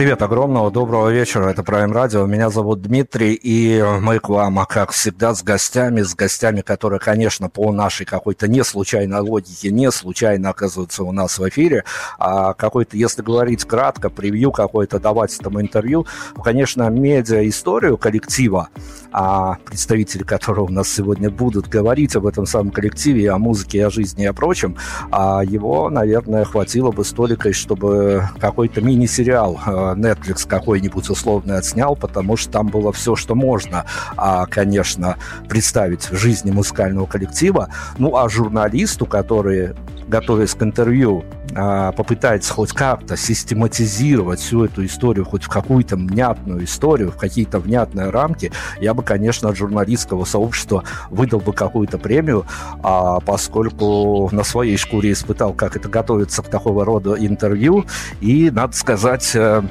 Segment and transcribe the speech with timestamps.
[0.00, 4.64] привет, огромного доброго вечера, это Prime Radio, меня зовут Дмитрий, и мы к вам, а
[4.64, 9.90] как всегда, с гостями, с гостями, которые, конечно, по нашей какой-то не случайной логике, не
[9.90, 11.84] случайно оказываются у нас в эфире,
[12.18, 16.06] а какой-то, если говорить кратко, превью какой-то, давать этому интервью,
[16.42, 18.70] конечно, медиа-историю коллектива,
[19.12, 23.90] а представители которого у нас сегодня будут говорить об этом самом коллективе, о музыке, о
[23.90, 24.78] жизни и о прочем,
[25.12, 32.36] а его, наверное, хватило бы столикой, чтобы какой-то мини-сериал Э, Netflix какой-нибудь условный отснял, потому
[32.36, 33.84] что там было все, что можно,
[34.16, 35.16] а, конечно,
[35.48, 37.68] представить в жизни музыкального коллектива.
[37.98, 39.74] Ну, а журналисту, который
[40.10, 41.24] готовясь к интервью,
[41.54, 47.60] а, попытаетесь хоть как-то систематизировать всю эту историю, хоть в какую-то внятную историю, в какие-то
[47.60, 52.44] внятные рамки, я бы, конечно, от журналистского сообщества выдал бы какую-то премию,
[52.82, 57.86] а поскольку на своей шкуре испытал, как это готовится к такого рода интервью,
[58.20, 59.62] и, надо сказать, э,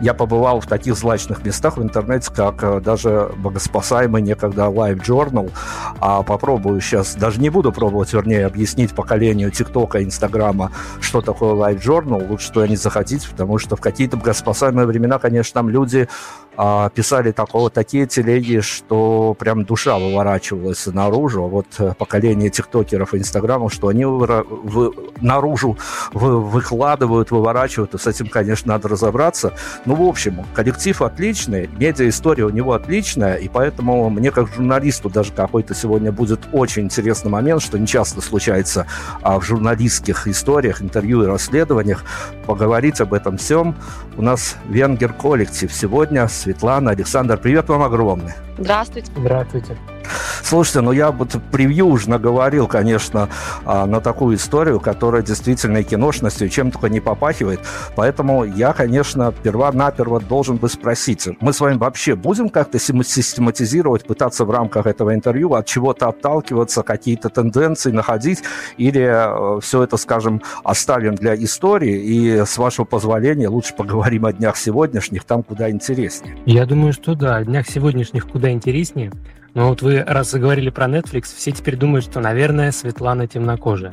[0.00, 5.50] я побывал в таких злачных местах в интернете, как э, даже богоспасаемый некогда Live Journal.
[6.00, 11.82] А попробую сейчас, даже не буду пробовать, вернее, объяснить поколению ТикТока, Инстаграма, что такое Live
[11.82, 12.28] Journal.
[12.28, 16.08] Лучше что не захотите, потому что в какие-то богоспасаемые времена, конечно, там люди
[16.60, 21.44] а, писали такого, такие телеги, что прям душа выворачивалась наружу.
[21.44, 25.78] Вот э, поколение тиктокеров и инстаграмов, что они выра- вы, наружу
[26.12, 29.54] вы, выкладывают, выворачивают, и с этим, конечно, надо разобраться.
[29.84, 35.32] Ну, в общем, коллектив отличный, медиа-история у него отличная, и поэтому мне как журналисту даже
[35.32, 38.88] какой-то сегодня будет очень интересный момент, что не часто случается
[39.22, 42.02] а, в журналистских историях, интервью и расследованиях,
[42.46, 43.76] поговорить об этом всем.
[44.16, 48.32] У нас венгер коллектив сегодня с Светлана, Александр, привет вам огромный.
[48.56, 49.12] Здравствуйте.
[49.14, 49.76] Здравствуйте.
[50.42, 53.28] Слушайте, ну я вот превью уже наговорил, конечно,
[53.64, 57.60] а, на такую историю, которая действительно киношностью чем только не попахивает.
[57.96, 64.44] Поэтому я, конечно, перво-наперво должен бы спросить, мы с вами вообще будем как-то систематизировать, пытаться
[64.44, 68.42] в рамках этого интервью от чего-то отталкиваться, какие-то тенденции находить,
[68.76, 74.32] или э, все это, скажем, оставим для истории, и, с вашего позволения, лучше поговорим о
[74.32, 76.36] днях сегодняшних, там куда интереснее.
[76.46, 79.12] Я думаю, что да, о днях сегодняшних куда интереснее.
[79.54, 83.92] Ну вот вы, раз заговорили про Netflix, все теперь думают, что, наверное, Светлана темнокожая.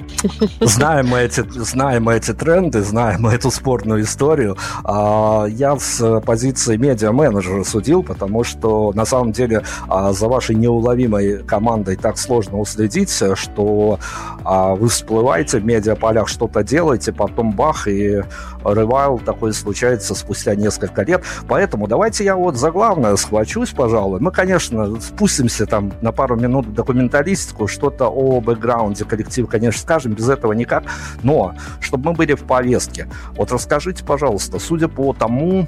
[0.59, 4.57] Знаем мы эти, знаем мы эти тренды, знаем мы эту спорную историю.
[4.83, 11.43] А, я с позиции медиа-менеджера судил, потому что на самом деле а, за вашей неуловимой
[11.43, 13.99] командой так сложно уследить, что
[14.43, 18.23] а, вы всплываете в медиаполях, что-то делаете, потом бах, и
[18.65, 21.23] ревайл такой случается спустя несколько лет.
[21.47, 24.19] Поэтому давайте я вот за главное схвачусь, пожалуй.
[24.19, 29.81] Мы, конечно, спустим погрузимся там на пару минут в документалистику, что-то о бэкграунде коллектива, конечно,
[29.81, 30.83] скажем, без этого никак,
[31.23, 33.07] но чтобы мы были в повестке.
[33.37, 35.67] Вот расскажите, пожалуйста, судя по тому,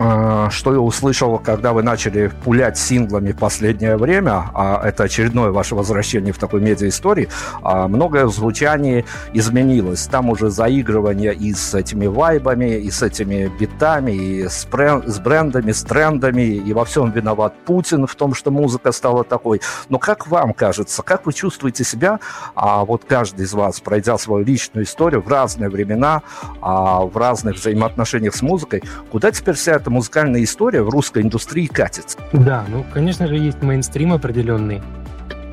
[0.00, 5.74] что я услышал, когда вы начали пулять синглами в последнее время, а это очередное ваше
[5.74, 7.28] возвращение в такой медиа-истории,
[7.62, 9.04] а многое в звучании
[9.34, 10.06] изменилось.
[10.06, 15.18] Там уже заигрывание и с этими вайбами, и с этими битами, и с, брен- с
[15.18, 19.60] брендами, с трендами, и во всем виноват Путин в том, что музыка стала такой.
[19.90, 22.20] Но как вам кажется, как вы чувствуете себя,
[22.54, 26.22] а вот каждый из вас, пройдя свою личную историю в разные времена,
[26.62, 31.66] а, в разных взаимоотношениях с музыкой, куда теперь вся эта музыкальная история в русской индустрии
[31.66, 32.18] катится.
[32.32, 34.82] Да, ну, конечно же, есть мейнстрим определенный.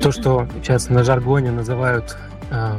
[0.00, 2.16] То, что сейчас на жаргоне называют
[2.50, 2.78] э,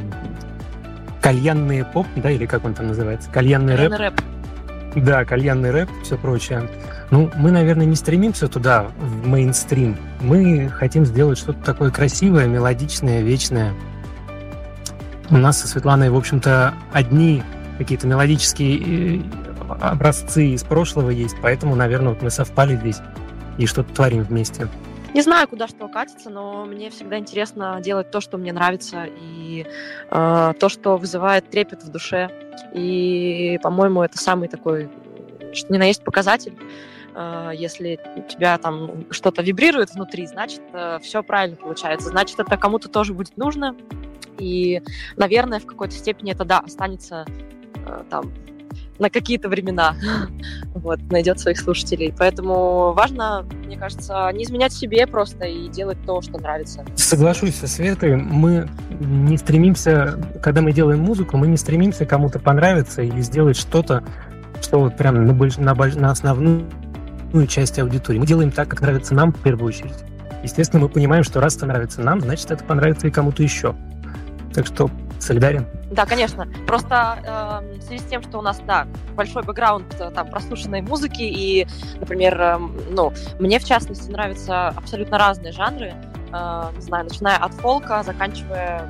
[1.20, 3.30] кальянные поп, да, или как он там называется?
[3.30, 3.92] Кальянный, рэп.
[3.92, 4.20] рэп.
[4.96, 6.68] Да, кальянный рэп, все прочее.
[7.10, 9.96] Ну, мы, наверное, не стремимся туда, в мейнстрим.
[10.20, 13.72] Мы хотим сделать что-то такое красивое, мелодичное, вечное.
[15.28, 17.42] У нас со Светланой, в общем-то, одни
[17.78, 19.22] какие-то мелодические э,
[19.80, 22.98] образцы из прошлого есть, поэтому, наверное, вот мы совпали здесь
[23.58, 24.68] и что-то творим вместе.
[25.12, 29.66] Не знаю, куда что катится, но мне всегда интересно делать то, что мне нравится, и
[30.10, 32.30] э, то, что вызывает трепет в душе.
[32.72, 34.88] И, по-моему, это самый такой,
[35.52, 36.56] что ни на есть показатель.
[37.14, 42.10] Э, если у тебя там что-то вибрирует внутри, значит, э, все правильно получается.
[42.10, 43.74] Значит, это кому-то тоже будет нужно.
[44.38, 44.80] И,
[45.16, 47.26] наверное, в какой-то степени это, да, останется
[47.84, 48.32] э, там
[49.00, 49.96] на какие-то времена
[50.74, 52.14] вот, найдет своих слушателей.
[52.16, 56.84] Поэтому важно, мне кажется, не изменять себе просто и делать то, что нравится.
[56.94, 58.16] Соглашусь со Светой.
[58.16, 58.68] Мы
[59.00, 64.04] не стремимся, когда мы делаем музыку, мы не стремимся кому-то понравиться или сделать что-то,
[64.62, 65.56] что вот прям на, больш...
[65.56, 65.94] на, больш...
[65.94, 66.66] на основную
[67.48, 68.18] часть аудитории.
[68.18, 69.94] Мы делаем так, как нравится нам в первую очередь.
[70.42, 73.74] Естественно, мы понимаем, что раз это нравится нам, значит, это понравится и кому-то еще.
[74.54, 75.66] Так что солидарен.
[75.90, 76.46] Да, конечно.
[76.66, 77.18] Просто
[77.64, 81.22] э, в связи с тем, что у нас, да, большой бэкграунд э, там прослушанной музыки,
[81.22, 81.66] и,
[81.98, 82.58] например, э,
[82.90, 85.92] ну, мне в частности нравятся абсолютно разные жанры,
[86.32, 88.88] э, не знаю, начиная от фолка, заканчивая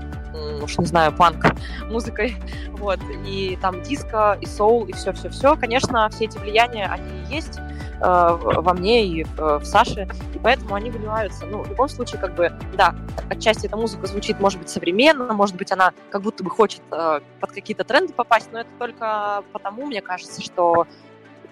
[0.62, 1.44] уж не знаю, панк
[1.88, 2.37] музыкой,
[2.73, 5.56] вот, и там диско, и соул, и все-все-все.
[5.56, 7.59] Конечно, все эти влияния, они есть,
[8.00, 11.44] Э, во мне и в Саше, и поэтому они выливаются.
[11.47, 12.94] Ну, в любом случае, как бы, да,
[13.28, 17.20] отчасти эта музыка звучит, может быть, современно, может быть, она как будто бы хочет э,
[17.40, 20.87] под какие-то тренды попасть, но это только потому, мне кажется, что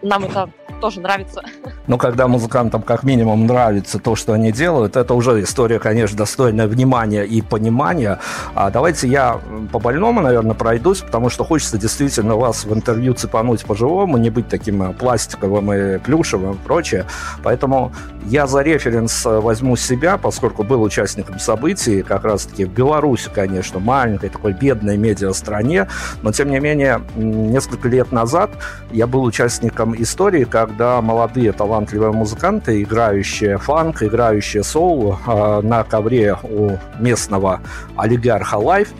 [0.02, 0.48] нам это
[0.80, 1.42] тоже нравится.
[1.86, 6.68] Ну, когда музыкантам как минимум нравится то, что они делают, это уже история, конечно, достойная
[6.68, 8.18] внимания и понимания.
[8.54, 9.40] А давайте я
[9.72, 14.48] по больному, наверное, пройдусь, потому что хочется действительно вас в интервью цепануть по-живому, не быть
[14.48, 17.06] таким э, пластиковым и плюшевым и прочее.
[17.42, 17.92] Поэтому
[18.26, 23.80] я за референс э, возьму себя, поскольку был участником событий, как раз-таки в Беларуси, конечно,
[23.80, 25.88] маленькой такой бедной медиа-стране,
[26.22, 28.50] но тем не менее несколько лет назад
[28.90, 36.36] я был участником истории, когда молодые талантливые музыканты, играющие фанк, играющие соул э, на ковре
[36.42, 37.60] у местного
[37.96, 38.92] олигарха life,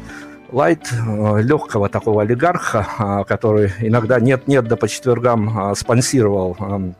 [0.50, 6.94] light, э, легкого такого олигарха, э, который иногда нет-нет да по четвергам спонсировал эм,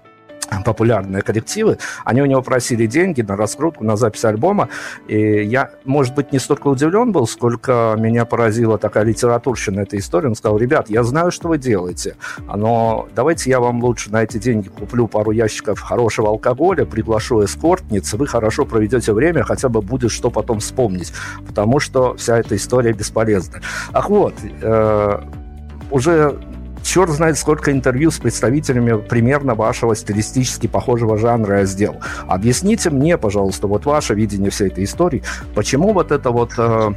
[0.64, 4.68] популярные коллективы, они у него просили деньги на раскрутку, на запись альбома,
[5.06, 10.26] и я, может быть, не столько удивлен был, сколько меня поразила такая литературщина этой истории.
[10.26, 12.16] Он сказал, ребят, я знаю, что вы делаете,
[12.54, 18.14] но давайте я вам лучше на эти деньги куплю пару ящиков хорошего алкоголя, приглашу эскортниц,
[18.14, 21.12] вы хорошо проведете время, хотя бы будет что потом вспомнить,
[21.46, 23.60] потому что вся эта история бесполезна.
[23.92, 25.20] Ах вот, э,
[25.90, 26.38] уже
[26.88, 31.96] черт знает сколько интервью с представителями примерно вашего стилистически похожего жанра я сделал.
[32.26, 35.22] Объясните мне, пожалуйста, вот ваше видение всей этой истории,
[35.54, 36.90] почему вот эта вот э,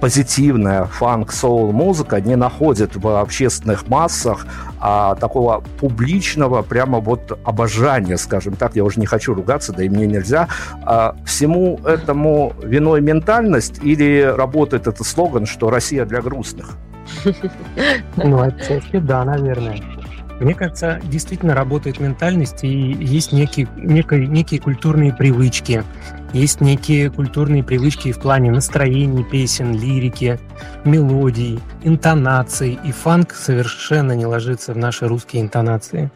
[0.00, 4.46] позитивная фанк-соул музыка не находит в общественных массах
[4.80, 9.90] а, такого публичного прямо вот обожания, скажем так, я уже не хочу ругаться, да и
[9.90, 10.48] мне нельзя.
[10.82, 16.76] А, всему этому виной ментальность или работает этот слоган, что Россия для грустных?
[18.16, 19.80] Ну, отчасти да, наверное.
[20.40, 25.84] Мне кажется, действительно работает ментальность, и есть некие, некие, некие культурные привычки.
[26.32, 30.40] Есть некие культурные привычки в плане настроений песен, лирики,
[30.84, 32.78] мелодий, интонаций.
[32.84, 36.10] И фанк совершенно не ложится в наши русские интонации.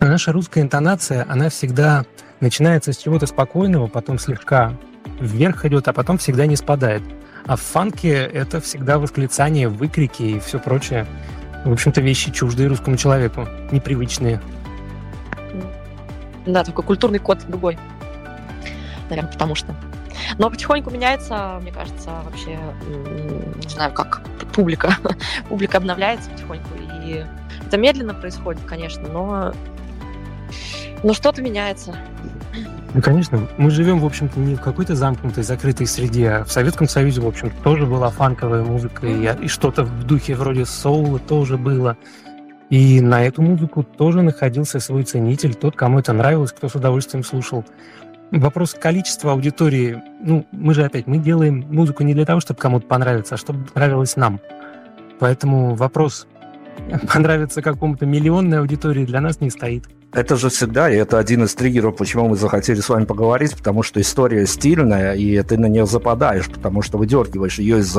[0.00, 2.04] наша русская интонация, она всегда
[2.40, 4.72] начинается с чего-то спокойного, потом слегка
[5.20, 7.02] вверх идет, а потом всегда не спадает.
[7.48, 11.06] А в фанке это всегда восклицание, выкрики и все прочее.
[11.64, 14.42] В общем-то, вещи чуждые русскому человеку, непривычные.
[16.44, 17.78] Да, такой культурный код другой.
[19.08, 19.74] Наверное, потому что.
[20.36, 22.58] Но потихоньку меняется, мне кажется, вообще,
[23.64, 24.20] не знаю, как
[24.52, 24.94] публика.
[25.48, 26.68] публика обновляется потихоньку.
[27.06, 27.24] И
[27.66, 29.54] это медленно происходит, конечно, но,
[31.02, 31.96] но что-то меняется.
[32.94, 36.88] Ну, конечно, мы живем, в общем-то, не в какой-то замкнутой, закрытой среде, а в Советском
[36.88, 41.58] Союзе, в общем тоже была фанковая музыка, и, и что-то в духе вроде соула тоже
[41.58, 41.98] было.
[42.70, 47.24] И на эту музыку тоже находился свой ценитель, тот, кому это нравилось, кто с удовольствием
[47.24, 47.64] слушал.
[48.30, 50.02] Вопрос количества аудитории.
[50.20, 53.66] Ну, мы же опять, мы делаем музыку не для того, чтобы кому-то понравиться, а чтобы
[53.74, 54.40] нравилось нам.
[55.18, 56.26] Поэтому вопрос
[57.12, 59.84] понравится какому-то миллионной аудитории для нас не стоит.
[60.10, 63.82] Это же всегда, и это один из триггеров, почему мы захотели с вами поговорить, потому
[63.82, 67.94] что история стильная, и ты на нее западаешь, потому что выдергиваешь ее из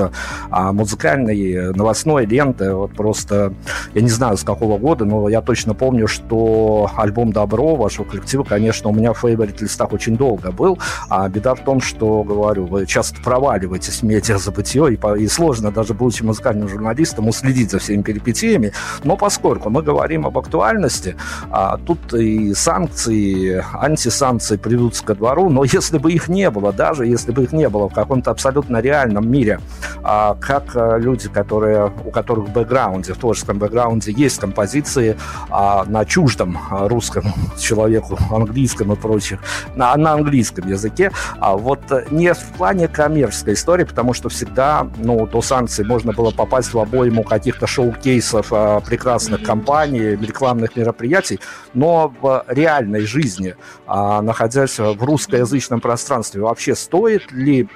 [0.50, 2.74] а, музыкальной новостной ленты.
[2.74, 3.54] Вот просто,
[3.94, 8.44] я не знаю, с какого года, но я точно помню, что альбом «Добро» вашего коллектива,
[8.44, 12.88] конечно, у меня в фейворит-листах очень долго был, а беда в том, что, говорю, вы
[12.88, 18.74] часто проваливаетесь в медиа-забытие, и, и сложно, даже будучи музыкальным журналистом, уследить за всеми перипетиями,
[19.04, 21.16] но поскольку мы говорим об актуальности,
[21.52, 26.72] а, тут тут и санкции, антисанкции придут ко двору, но если бы их не было,
[26.72, 29.60] даже если бы их не было в каком-то абсолютно реальном мире,
[30.04, 35.18] а как э, люди, которые, у которых в бэкграунде, в творческом бэкграунде есть композиции
[35.50, 37.24] а, на чуждом русском
[37.60, 39.40] человеку, английском и прочих,
[39.76, 41.80] на, на английском языке, а вот
[42.12, 46.80] не в плане коммерческой истории, потому что всегда, ну, до санкций можно было попасть в
[46.80, 51.40] обойму каких-то шоу-кейсов а, прекрасных компаний, рекламных мероприятий,
[51.74, 53.56] но но в реальной жизни,
[53.88, 57.68] а, находясь в русскоязычном пространстве, вообще стоит ли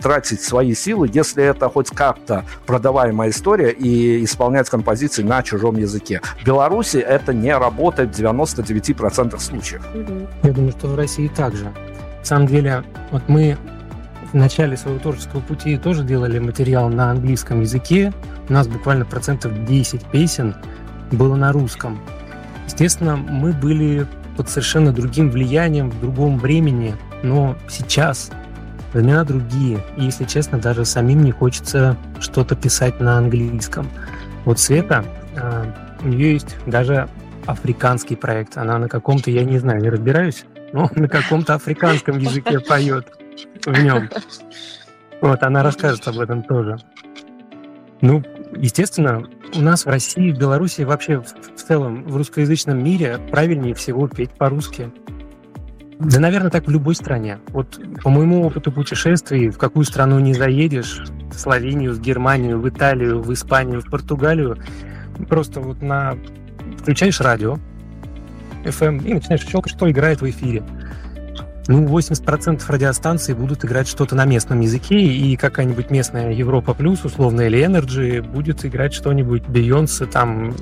[0.00, 6.20] тратить свои силы, если это хоть как-то продаваемая история и исполнять композиции на чужом языке?
[6.40, 9.82] В Беларуси это не работает в 99% случаев.
[10.44, 11.64] Я думаю, что в России также.
[11.64, 13.56] На самом деле, вот мы
[14.32, 18.12] в начале своего творческого пути тоже делали материал на английском языке.
[18.48, 20.54] У нас буквально процентов 10 песен
[21.10, 21.98] было на русском.
[22.70, 28.30] Естественно, мы были под совершенно другим влиянием, в другом времени, но сейчас
[28.92, 29.80] времена другие.
[29.96, 33.90] И, если честно, даже самим не хочется что-то писать на английском.
[34.44, 35.64] Вот Света, э,
[36.04, 37.08] у нее есть даже
[37.44, 38.56] африканский проект.
[38.56, 43.12] Она на каком-то, я не знаю, не разбираюсь, но на каком-то африканском языке поет
[43.66, 44.08] в нем.
[45.20, 46.78] Вот, она расскажет об этом тоже.
[48.00, 48.22] Ну,
[48.56, 53.74] естественно, у нас в России, в Беларуси, вообще в, в целом в русскоязычном мире правильнее
[53.74, 54.90] всего петь по-русски.
[55.98, 57.38] Да, наверное, так в любой стране.
[57.48, 62.68] Вот по моему опыту путешествий, в какую страну не заедешь, в Словению, в Германию, в
[62.68, 64.56] Италию, в Испанию, в Португалию,
[65.28, 66.16] просто вот на...
[66.78, 67.58] включаешь радио,
[68.64, 70.62] FM, и начинаешь щелкать, что играет в эфире.
[71.68, 77.42] Ну, 80% радиостанций будут играть что-то на местном языке, и какая-нибудь местная Европа Плюс, условно,
[77.42, 80.54] или Energy будет играть что-нибудь Бейонсе, там,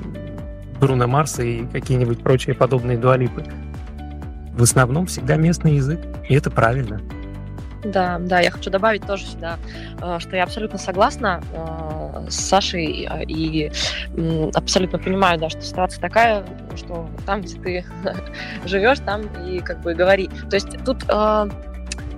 [0.79, 3.45] Бруно Марса и какие-нибудь прочие подобные дуалипы
[4.59, 6.99] в основном всегда местный язык, и это правильно.
[7.83, 9.57] Да, да, я хочу добавить тоже сюда,
[10.01, 13.71] э, что я абсолютно согласна э, с Сашей и
[14.53, 16.43] абсолютно понимаю, да, что ситуация такая,
[16.75, 17.85] что там, где ты
[18.65, 20.29] живешь, там и как бы говори.
[20.49, 21.49] То есть тут э,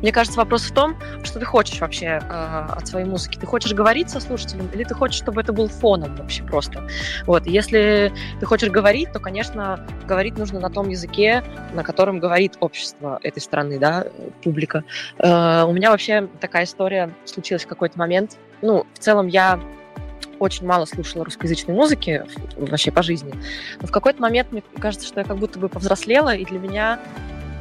[0.01, 3.37] мне кажется, вопрос в том, что ты хочешь вообще э, от своей музыки.
[3.37, 6.87] Ты хочешь говорить со слушателем, или ты хочешь, чтобы это был фоном вообще просто.
[7.25, 11.43] Вот, если ты хочешь говорить, то, конечно, говорить нужно на том языке,
[11.73, 14.05] на котором говорит общество этой страны, да,
[14.43, 14.83] публика.
[15.19, 18.37] Э, у меня вообще такая история случилась в какой-то момент.
[18.61, 19.59] Ну, в целом я
[20.39, 22.25] очень мало слушала русскоязычной музыки
[22.57, 23.31] вообще по жизни.
[23.79, 26.99] Но в какой-то момент мне кажется, что я как будто бы повзрослела, и для меня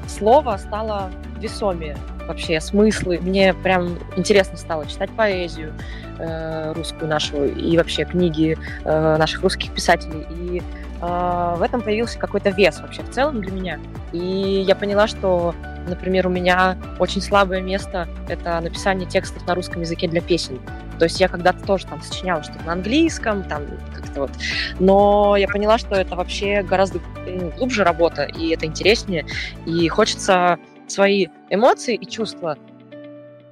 [0.08, 1.98] слово стало весомее
[2.30, 3.18] вообще смыслы.
[3.20, 5.74] Мне прям интересно стало читать поэзию
[6.18, 10.26] э, русскую нашу и вообще книги э, наших русских писателей.
[10.30, 10.62] И
[11.02, 13.80] э, в этом появился какой-то вес вообще в целом для меня.
[14.12, 15.54] И я поняла, что,
[15.88, 20.60] например, у меня очень слабое место— это написание текстов на русском языке для песен.
[21.00, 23.62] То есть я когда-то тоже там сочиняла что-то на английском, там
[23.94, 24.30] как-то вот.
[24.78, 29.24] Но я поняла, что это вообще гораздо ну, глубже работа, и это интереснее.
[29.66, 30.58] И хочется
[30.90, 32.56] свои эмоции и чувства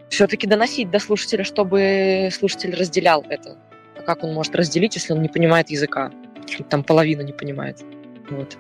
[0.09, 3.59] все-таки доносить до слушателя, чтобы слушатель разделял это.
[3.97, 6.11] А как он может разделить, если он не понимает языка?
[6.71, 7.83] Там половина не понимает.
[8.31, 8.57] Вот.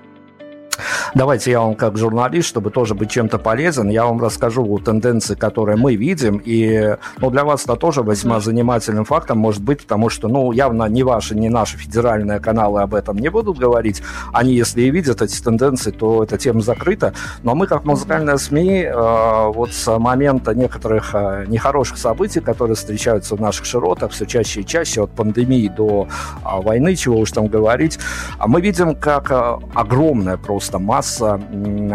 [1.14, 5.76] Давайте я вам как журналист, чтобы тоже быть чем-то полезен, я вам расскажу тенденции, которые
[5.76, 6.40] мы видим.
[6.44, 10.84] И ну, для вас это тоже весьма занимательным фактом может быть, потому что ну, явно
[10.84, 14.02] ни ваши, ни наши федеральные каналы об этом не будут говорить.
[14.32, 17.14] Они, если и видят эти тенденции, то эта тема закрыта.
[17.42, 23.36] Но мы, как музыкальная СМИ, э, вот с момента некоторых э, нехороших событий, которые встречаются
[23.36, 26.08] в наших широтах все чаще и чаще, от пандемии до
[26.44, 27.98] э, войны, чего уж там говорить,
[28.38, 31.40] а мы видим, как э, огромная просто просто масса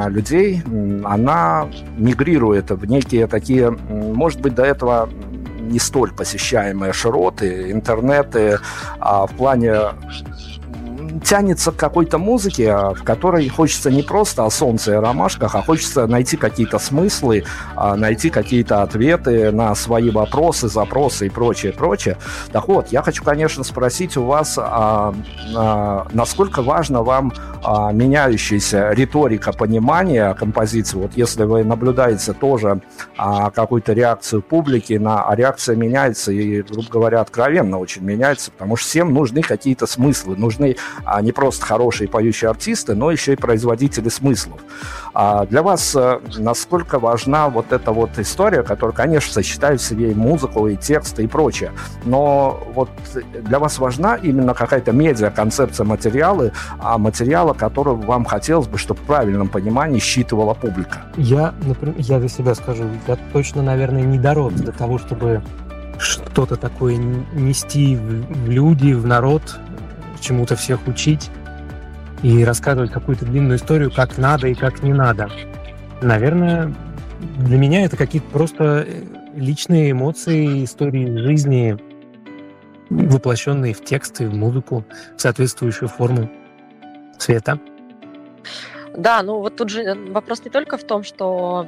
[0.09, 0.63] людей,
[1.03, 5.09] она мигрирует в некие такие, может быть, до этого
[5.59, 8.59] не столь посещаемые широты, интернеты,
[8.99, 9.75] а в плане
[11.23, 15.61] тянется к какой-то музыке, а, в которой хочется не просто о солнце и ромашках, а
[15.61, 17.43] хочется найти какие-то смыслы,
[17.75, 22.17] а, найти какие-то ответы на свои вопросы, запросы и прочее, прочее.
[22.51, 25.13] Так вот, я хочу, конечно, спросить у вас, а,
[25.55, 30.97] а, насколько важно вам а, меняющаяся риторика понимания композиции.
[30.97, 32.81] Вот если вы наблюдаете тоже
[33.17, 38.75] а, какую-то реакцию публики, на, а реакция меняется и, грубо говоря, откровенно очень меняется, потому
[38.75, 43.35] что всем нужны какие-то смыслы, нужны а не просто хорошие поющие артисты, но еще и
[43.35, 44.59] производители смыслов.
[45.13, 50.11] А для вас э, насколько важна вот эта вот история, которая, конечно, сочетает в себе
[50.11, 51.71] и музыку, и тексты, и прочее,
[52.05, 52.89] но вот
[53.41, 59.03] для вас важна именно какая-то медиа-концепция материала, а материала, который вам хотелось бы, чтобы в
[59.03, 61.03] правильном понимании считывала публика?
[61.17, 65.41] Я, например, я за себя скажу, я точно, наверное, не дорос до того, чтобы
[65.99, 69.59] что-то такое нести в люди, в народ,
[70.23, 71.29] чему-то всех учить
[72.23, 75.29] и рассказывать какую-то длинную историю, как надо и как не надо.
[76.01, 76.73] Наверное,
[77.39, 79.03] для меня это какие-то просто э,
[79.35, 81.77] личные эмоции, истории жизни,
[82.89, 84.85] воплощенные в тексты, в музыку,
[85.17, 86.29] в соответствующую форму
[87.17, 87.59] цвета.
[88.95, 91.67] Да, ну вот тут же э, вопрос не только в том, что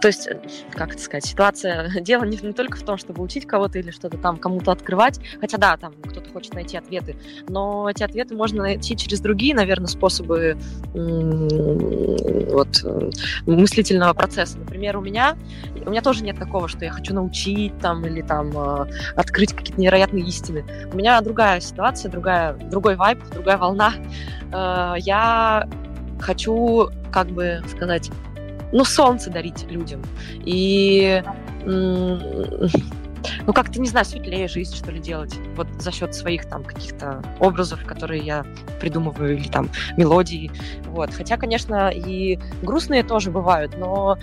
[0.00, 0.40] то есть, э,
[0.72, 4.18] как это сказать, ситуация, дело не, не только в том, чтобы учить кого-то или что-то
[4.18, 7.16] там кому-то открывать, хотя да, там кто-то хочет найти ответы,
[7.48, 10.56] но эти ответы можно найти через другие, наверное, способы
[10.94, 13.10] вот, э,
[13.46, 14.58] мыслительного процесса.
[14.58, 15.36] Например, у меня,
[15.84, 19.80] у меня тоже нет такого, что я хочу научить там или там э, открыть какие-то
[19.80, 20.64] невероятные истины.
[20.92, 23.94] У меня другая ситуация, другая, другой вайб, другая волна.
[24.50, 25.68] Я
[26.20, 28.10] хочу, как бы сказать,
[28.72, 30.02] ну, солнце дарить людям.
[30.44, 31.22] И
[31.64, 35.34] ну, как-то, не знаю, светлее жизнь, что ли, делать.
[35.56, 38.46] Вот за счет своих там каких-то образов, которые я
[38.80, 40.50] придумываю, или там мелодии.
[40.86, 41.12] Вот.
[41.12, 44.18] Хотя, конечно, и грустные тоже бывают, но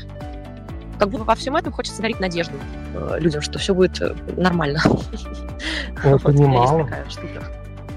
[1.00, 2.54] как бы во всем этом хочется дарить надежду
[2.94, 4.80] э, людям, что все будет э, нормально.
[6.04, 6.90] Это немало.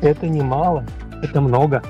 [0.00, 0.84] Это немало.
[1.22, 1.82] Это много.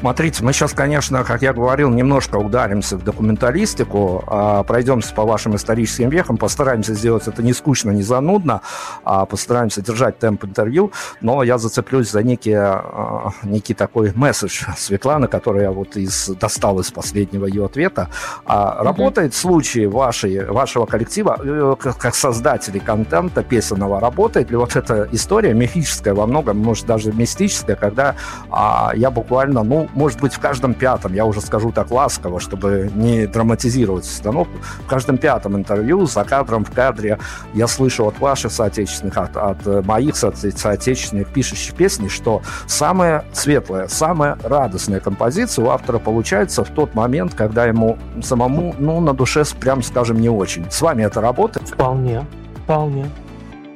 [0.00, 5.56] Смотрите, мы сейчас, конечно, как я говорил, немножко ударимся в документалистику, а пройдемся по вашим
[5.56, 8.62] историческим вехам, постараемся сделать это не скучно, не занудно,
[9.04, 15.28] а постараемся держать темп интервью, но я зацеплюсь за некий, а, некий такой месседж Светланы,
[15.28, 18.08] который я вот из, достал из последнего ее ответа.
[18.44, 24.76] А, работает в случае вашей, вашего коллектива, э, как создателей контента песенного, работает ли вот
[24.76, 28.16] эта история мифическая во многом, может даже мистическая, когда
[28.52, 32.90] а, я буквально, ну, может быть, в каждом пятом, я уже скажу так ласково, чтобы
[32.94, 37.18] не драматизировать установку, в каждом пятом интервью за кадром, в кадре
[37.54, 43.88] я слышу от ваших соотечественных, от, от моих со соотечественных пишущих песни, что самая светлая,
[43.88, 49.44] самая радостная композиция у автора получается в тот момент, когда ему самому, ну, на душе,
[49.58, 50.66] прям скажем, не очень.
[50.70, 51.68] С вами это работает?
[51.68, 52.24] Вполне,
[52.64, 53.08] вполне.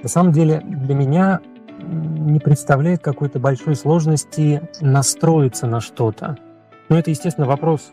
[0.03, 1.41] На самом деле, для меня
[1.79, 6.37] не представляет какой-то большой сложности настроиться на что-то.
[6.89, 7.91] Но это, естественно, вопрос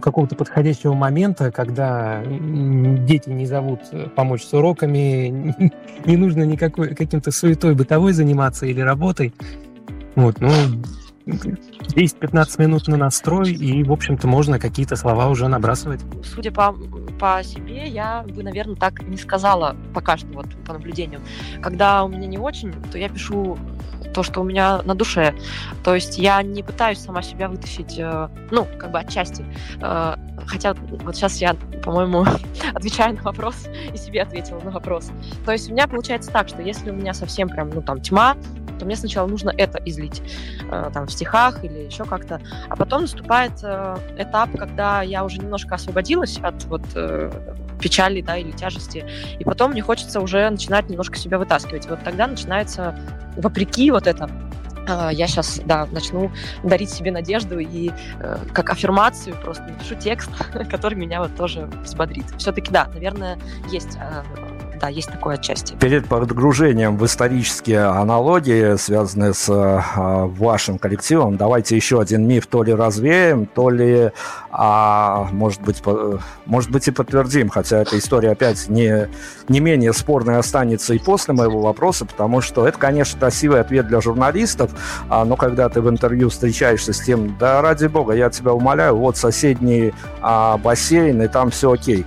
[0.00, 3.80] какого-то подходящего момента, когда дети не зовут
[4.14, 5.54] помочь с уроками,
[6.04, 9.34] не нужно никакой каким-то суетой бытовой заниматься или работой.
[10.14, 10.50] Вот, ну,
[11.80, 16.00] 10-15 минут на настрой, и, в общем-то, можно какие-то слова уже набрасывать.
[16.24, 16.72] Судя по,
[17.18, 21.20] по себе, я бы, наверное, так не сказала пока что, вот по наблюдению.
[21.62, 23.58] Когда у меня не очень, то я пишу
[24.12, 25.34] то, что у меня на душе.
[25.84, 29.44] То есть я не пытаюсь сама себя вытащить, э, ну, как бы отчасти.
[29.80, 30.16] Э,
[30.46, 32.24] хотя вот сейчас я, по-моему,
[32.74, 35.10] отвечаю на вопрос и себе ответила на вопрос.
[35.44, 38.36] То есть у меня получается так, что если у меня совсем прям, ну, там, тьма,
[38.80, 40.22] то мне сначала нужно это излить
[40.70, 45.38] э, там в стихах или еще как-то, а потом наступает э, этап, когда я уже
[45.38, 47.30] немножко освободилась от вот э,
[47.80, 49.04] печали, да, или тяжести,
[49.38, 51.86] и потом мне хочется уже начинать немножко себя вытаскивать.
[51.86, 52.98] И вот тогда начинается
[53.36, 54.28] вопреки вот это
[55.12, 56.32] я сейчас, да, начну
[56.64, 60.30] дарить себе надежду и э, как аффирмацию просто напишу текст,
[60.70, 62.24] который меня вот тоже взбодрит.
[62.38, 63.38] Все-таки, да, наверное,
[63.70, 64.22] есть э,
[64.80, 65.74] да, есть такое отчасти.
[65.74, 72.62] Перед погружением в исторические аналогии, связанные с а, вашим коллективом, давайте еще один миф то
[72.62, 74.10] ли развеем, то ли,
[74.50, 75.82] а, может, быть,
[76.46, 79.08] может быть и подтвердим, хотя эта история опять не,
[79.48, 84.00] не менее спорная останется и после моего вопроса, потому что это, конечно, красивый ответ для
[84.00, 84.70] журналистов,
[85.08, 88.96] а, но когда ты в интервью встречаешься с тем, да ради бога, я тебя умоляю,
[88.96, 92.06] вот соседний а, бассейн, и там все окей.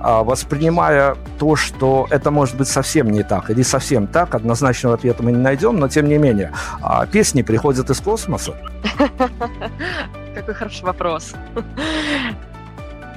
[0.00, 5.22] А, воспринимая то, что это может быть совсем не так или совсем так, однозначного ответа
[5.22, 8.54] мы не найдем, но тем не менее, а, песни приходят из космоса.
[10.34, 11.34] Какой хороший вопрос.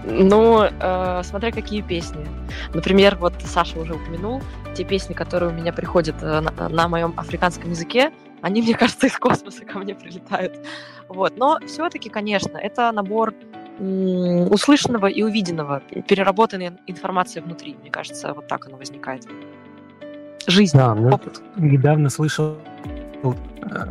[0.03, 2.25] Ну, э, смотря какие песни.
[2.73, 4.41] Например, вот Саша уже упомянул,
[4.75, 9.07] те песни, которые у меня приходят э, на, на моем африканском языке, они, мне кажется,
[9.07, 10.53] из космоса ко мне прилетают.
[11.07, 11.37] Вот.
[11.37, 13.33] Но все-таки, конечно, это набор
[13.81, 17.75] услышанного и увиденного, переработанная информация внутри.
[17.81, 19.27] Мне кажется, вот так оно возникает.
[20.47, 21.41] Жизнь, да, опыт.
[21.55, 22.57] Недавно слышал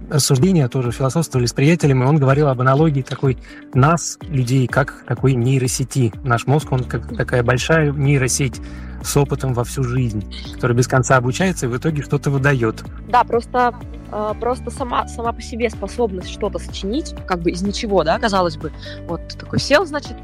[0.09, 3.39] рассуждения, тоже философствовали с приятелями, он говорил об аналогии такой
[3.73, 6.13] нас, людей, как такой нейросети.
[6.25, 8.61] Наш мозг, он как такая большая нейросеть
[9.03, 12.83] с опытом во всю жизнь, которая без конца обучается и в итоге что-то выдает.
[13.09, 13.75] Да, просто
[14.13, 18.57] а, просто сама, сама по себе способность что-то сочинить, как бы из ничего, да, казалось
[18.57, 18.73] бы,
[19.07, 20.17] вот такой сел, значит,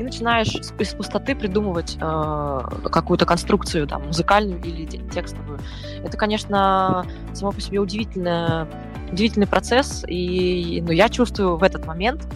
[0.00, 2.60] и начинаешь из пустоты придумывать э,
[2.90, 5.60] какую-то конструкцию, там, музыкальную или текстовую.
[6.02, 8.66] Это, конечно, само по себе удивительное,
[9.12, 12.26] удивительный процесс, и ну, я чувствую в этот момент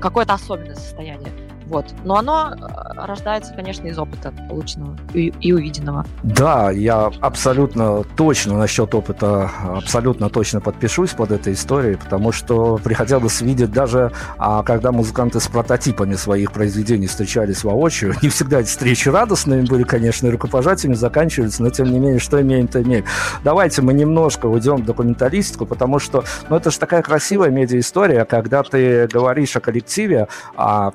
[0.00, 1.32] какое-то особенное состояние.
[1.72, 1.86] Вот.
[2.04, 6.04] Но оно э, рождается, конечно, из опыта полученного и, и увиденного.
[6.22, 13.40] Да, я абсолютно точно насчет опыта, абсолютно точно подпишусь под этой историей, потому что приходилось
[13.40, 19.08] видеть даже, а, когда музыканты с прототипами своих произведений встречались воочию, не всегда эти встречи
[19.08, 23.06] радостными были, конечно, и рукопожатиями заканчивались, но тем не менее, что имеем, то имеем.
[23.44, 28.62] Давайте мы немножко уйдем в документалистику, потому что, ну, это же такая красивая медиа-история, когда
[28.62, 30.90] ты говоришь о коллективе, а,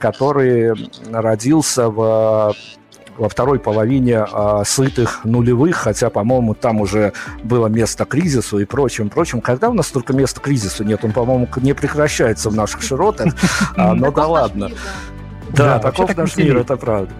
[0.75, 2.55] который родился в
[3.17, 9.09] во второй половине э, сытых нулевых, хотя, по-моему, там уже было место кризису и прочим,
[9.09, 9.41] прочим.
[9.41, 11.03] Когда у нас только места кризису нет?
[11.03, 13.33] Он, по-моему, не прекращается в наших широтах,
[13.75, 14.69] а, но да ладно.
[15.49, 17.11] Да, таков наш мир, это правда.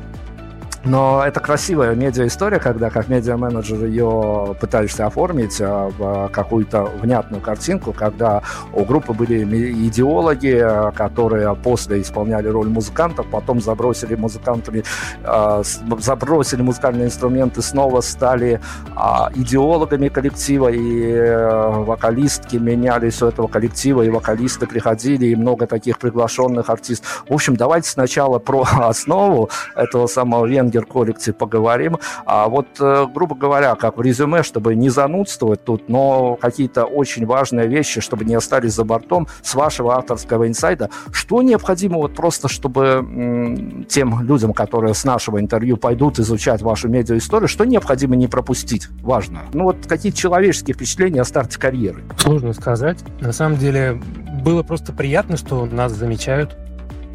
[0.90, 7.92] Но это красивая медиа-история, когда как медиа-менеджер ее пытаешься оформить а, в какую-то внятную картинку,
[7.92, 8.42] когда
[8.74, 9.44] у группы были
[9.88, 14.86] идеологи, которые после исполняли роль музыкантов, потом забросили музыкантами,
[15.26, 15.62] а,
[16.00, 18.62] забросили музыкальные инструменты, снова стали
[18.96, 25.68] а, идеологами коллектива, и э, вокалистки менялись у этого коллектива, и вокалисты приходили, и много
[25.68, 27.26] таких приглашенных артистов.
[27.28, 31.98] В общем, давайте сначала про основу этого самого венгера Гендер коллекции поговорим.
[32.26, 37.26] А вот, э, грубо говоря, как в резюме, чтобы не занудствовать тут, но какие-то очень
[37.26, 42.48] важные вещи, чтобы не остались за бортом с вашего авторского инсайда, что необходимо вот просто,
[42.48, 48.88] чтобы тем людям, которые с нашего интервью пойдут изучать вашу медиа-историю, что необходимо не пропустить?
[49.02, 49.42] Важно.
[49.54, 52.04] Ну вот какие человеческие впечатления о старте карьеры?
[52.18, 53.00] Сложно сказать.
[53.22, 54.02] На самом деле
[54.44, 56.56] было просто приятно, что нас замечают.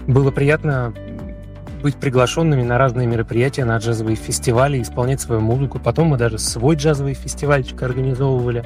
[0.06, 0.92] Было приятно
[1.82, 5.78] быть приглашенными на разные мероприятия, на джазовые фестивали, исполнять свою музыку.
[5.78, 8.64] Потом мы даже свой джазовый фестивальчик организовывали.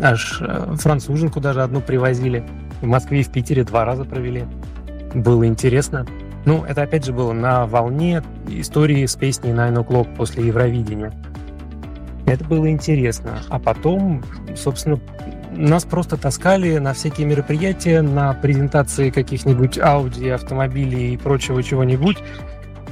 [0.00, 2.44] Аж э, француженку даже одну привозили.
[2.80, 4.44] В Москве и в Питере два раза провели.
[5.14, 6.06] Было интересно.
[6.46, 11.12] Ну, это опять же было на волне истории с песней Nine O'Clock после Евровидения.
[12.26, 13.40] Это было интересно.
[13.48, 14.22] А потом,
[14.56, 14.98] собственно,
[15.52, 22.18] нас просто таскали на всякие мероприятия, на презентации каких-нибудь Audi, автомобилей и прочего чего-нибудь,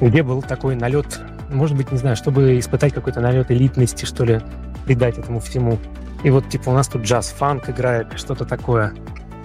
[0.00, 4.40] где был такой налет, может быть, не знаю, чтобы испытать какой-то налет элитности, что ли,
[4.84, 5.78] придать этому всему.
[6.22, 8.92] И вот, типа, у нас тут джаз-фанк играет, что-то такое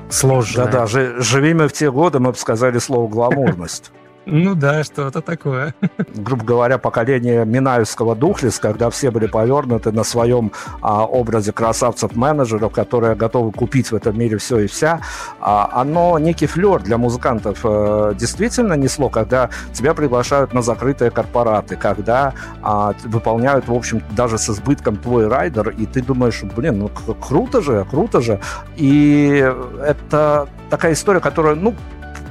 [0.10, 0.66] сложное.
[0.66, 3.92] Да-да, живи мы в те годы, мы бы сказали слово «гламурность».
[4.26, 5.76] Ну да, что-то такое.
[6.16, 13.16] Грубо говоря, поколение Минаевского Духлис, когда все были повернуты на своем а, образе красавцев-менеджеров, которые
[13.16, 15.02] готовы купить в этом мире все и вся,
[15.42, 21.76] а, оно некий флер для музыкантов а, действительно несло, когда тебя приглашают на закрытые корпораты,
[21.76, 26.90] когда а, выполняют, в общем, даже с избытком твой райдер, и ты думаешь, блин, ну
[27.16, 28.40] круто же, круто же.
[28.78, 29.54] И
[29.86, 31.76] это такая история, которая, ну,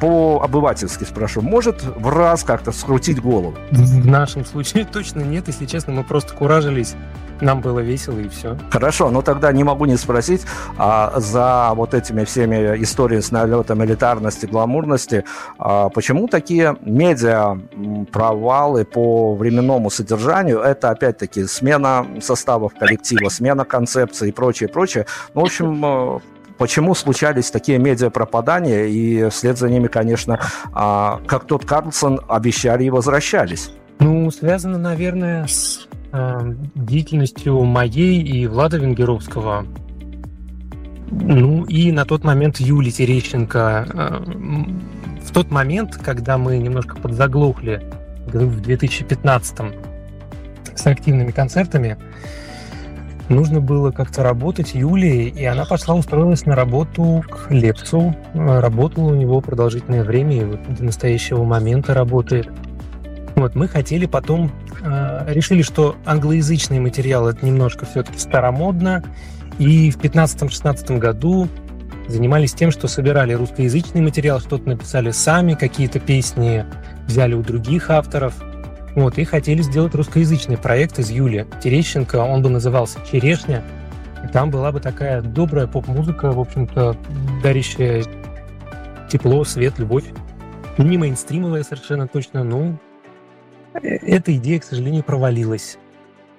[0.02, 3.54] по-обывательски спрошу, может в раз как-то скрутить голову?
[3.70, 6.96] В нашем случае точно нет, если честно, мы просто куражились,
[7.40, 8.58] нам было весело и все.
[8.70, 10.42] Хорошо, но тогда не могу не спросить,
[10.76, 15.24] а за вот этими всеми историями с налетом элитарности, гламурности,
[15.56, 17.60] а почему такие медиа
[18.10, 25.06] провалы по временному содержанию, это опять-таки смена составов коллектива, смена концепции и прочее, прочее.
[25.34, 26.18] Ну, в общем, э,
[26.62, 30.38] почему случались такие медиапропадания, и вслед за ними, конечно,
[30.72, 33.72] а, как тот Карлсон, обещали и возвращались.
[33.98, 39.66] Ну, связано, наверное, с э, деятельностью моей и Влада Венгеровского.
[41.10, 43.88] Ну и на тот момент Юли Терещенко.
[43.92, 44.24] Э,
[45.20, 47.82] в тот момент, когда мы немножко подзаглохли
[48.26, 49.58] в 2015
[50.76, 51.98] с активными концертами,
[53.28, 58.14] нужно было как-то работать Юлии, и она пошла устроилась на работу к Лепцу.
[58.34, 62.48] Работала у него продолжительное время, и вот до настоящего момента работает.
[63.34, 69.02] Вот, мы хотели потом, э, решили, что англоязычный материал это немножко все-таки старомодно,
[69.58, 71.48] и в 15-16 году
[72.08, 76.66] занимались тем, что собирали русскоязычный материал, что-то написали сами, какие-то песни
[77.06, 78.34] взяли у других авторов–
[78.94, 83.62] вот, и хотели сделать русскоязычный проект из Юли Терещенко, он бы назывался «Черешня».
[84.22, 86.96] И там была бы такая добрая поп-музыка, в общем-то,
[87.42, 88.04] дарящая
[89.10, 90.04] тепло, свет, любовь.
[90.78, 92.78] Не мейнстримовая совершенно точно, но
[93.74, 95.78] эта идея, к сожалению, провалилась.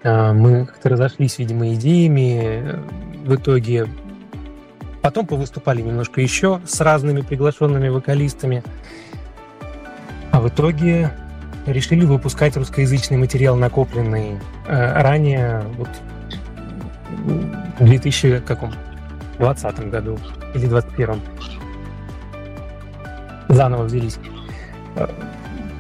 [0.03, 2.79] А, мы как-то разошлись, видимо, идеями.
[3.25, 3.87] В итоге
[5.01, 8.63] потом повыступали немножко еще с разными приглашенными вокалистами.
[10.31, 11.11] А в итоге
[11.65, 15.89] решили выпускать русскоязычный материал, накопленный э, ранее, вот
[17.79, 20.19] в 2020 году
[20.53, 21.21] или 2021.
[23.49, 24.19] Заново взялись.
[24.95, 25.07] Э,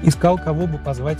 [0.03, 1.19] искал, кого бы позвать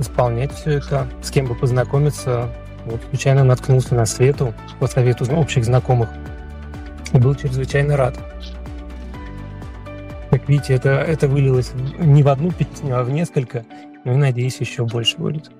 [0.00, 2.48] исполнять все это, с кем бы познакомиться.
[2.86, 6.08] Вот случайно наткнулся на Свету по совету общих знакомых.
[7.12, 8.16] И был чрезвычайно рад.
[10.30, 13.64] Как видите, это, это вылилось не в одну песню, а в несколько.
[14.04, 15.50] Ну и надеюсь, еще больше будет.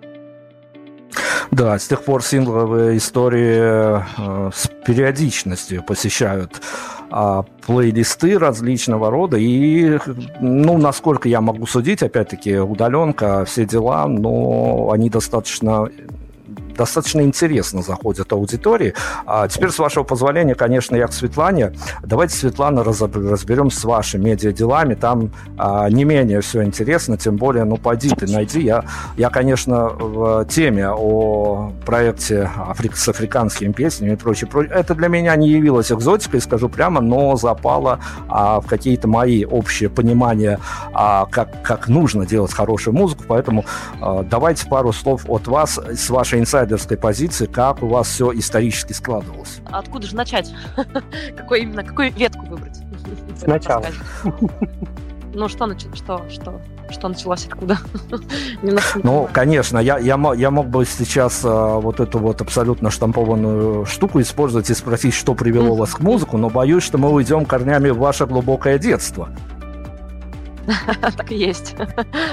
[1.50, 6.62] Да, с тех пор сингловые истории э, с периодичностью посещают
[7.10, 9.36] э, плейлисты различного рода.
[9.36, 9.98] И,
[10.40, 15.88] ну, насколько я могу судить, опять-таки, удаленка, все дела, но они достаточно
[16.76, 18.94] достаточно интересно заходят аудитории.
[19.26, 21.72] А теперь, с вашего позволения, конечно, я к Светлане.
[22.02, 24.94] Давайте, Светлана, разберем с вашими медиаделами.
[24.94, 28.60] Там а, не менее все интересно, тем более, ну, поди ты, найди.
[28.60, 28.84] Я,
[29.16, 34.74] я конечно, в теме о проекте Африк, с африканскими песнями и прочее, прочее.
[34.74, 39.88] Это для меня не явилось экзотикой, скажу прямо, но запало а, в какие-то мои общие
[39.88, 40.58] понимания,
[40.92, 43.24] а, как, как нужно делать хорошую музыку.
[43.26, 43.64] Поэтому
[44.00, 46.59] а, давайте пару слов от вас с вашей инсайдерской
[47.00, 49.60] позиции, как у вас все исторически складывалось.
[49.70, 50.52] Откуда же начать?
[51.36, 52.78] Какой именно, какую ветку выбрать?
[53.38, 53.86] Сначала.
[55.32, 55.96] Ну, что, началось?
[55.96, 57.78] что, что, что началось, откуда?
[59.02, 64.20] ну, конечно, я, я, я мог бы сейчас а, вот эту вот абсолютно штампованную штуку
[64.20, 67.98] использовать и спросить, что привело вас к музыку, но боюсь, что мы уйдем корнями в
[67.98, 69.28] ваше глубокое детство.
[71.16, 71.74] Так и есть.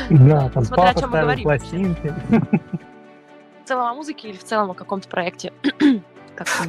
[0.10, 2.13] Да, там Смотря папа ставил пластинки.
[3.67, 5.51] Целом о музыке или в целом о каком-то проекте?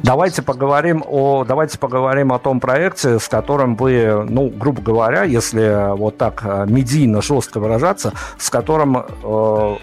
[0.03, 5.95] Давайте поговорим о, давайте поговорим о том проекте, с которым вы, ну, грубо говоря, если
[5.95, 9.75] вот так э, медийно жестко выражаться, с которым э,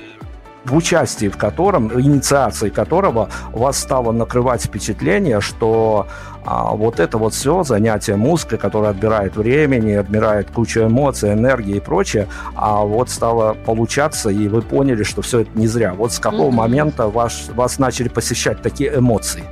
[0.66, 6.06] в участии в котором, инициации которого вас стало накрывать впечатление, что
[6.44, 11.80] а, вот это вот все занятие музыкой, которое отбирает времени, отбирает кучу эмоций, энергии и
[11.80, 15.94] прочее, а вот стало получаться, и вы поняли, что все это не зря.
[15.94, 16.54] Вот с какого mm-hmm.
[16.54, 19.44] момента ваш, вас начали посещать такие эмоции?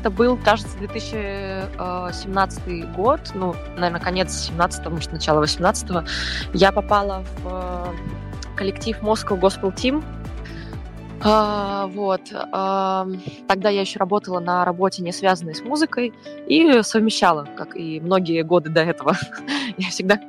[0.00, 6.04] Это был, кажется, 2017 год, ну, наверное, конец 17 может, начало 18 -го.
[6.52, 7.86] Я попала в э,
[8.56, 10.02] коллектив Moscow Gospel Team.
[11.22, 12.20] А, вот.
[12.32, 13.06] А,
[13.48, 16.12] тогда я еще работала на работе, не связанной с музыкой,
[16.46, 19.16] и совмещала, как и многие годы до этого.
[19.78, 20.20] я всегда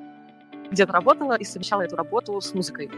[0.71, 2.89] где-то работала и совмещала эту работу с музыкой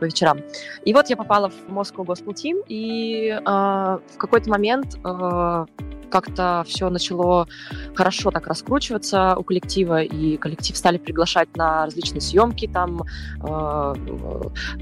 [0.00, 0.40] по вечерам.
[0.84, 5.66] И вот я попала в Moscow Gospel Team, и э, в какой-то момент э,
[6.10, 7.48] как-то все начало
[7.94, 13.02] хорошо так раскручиваться у коллектива, и коллектив стали приглашать на различные съемки, там
[13.42, 13.94] э,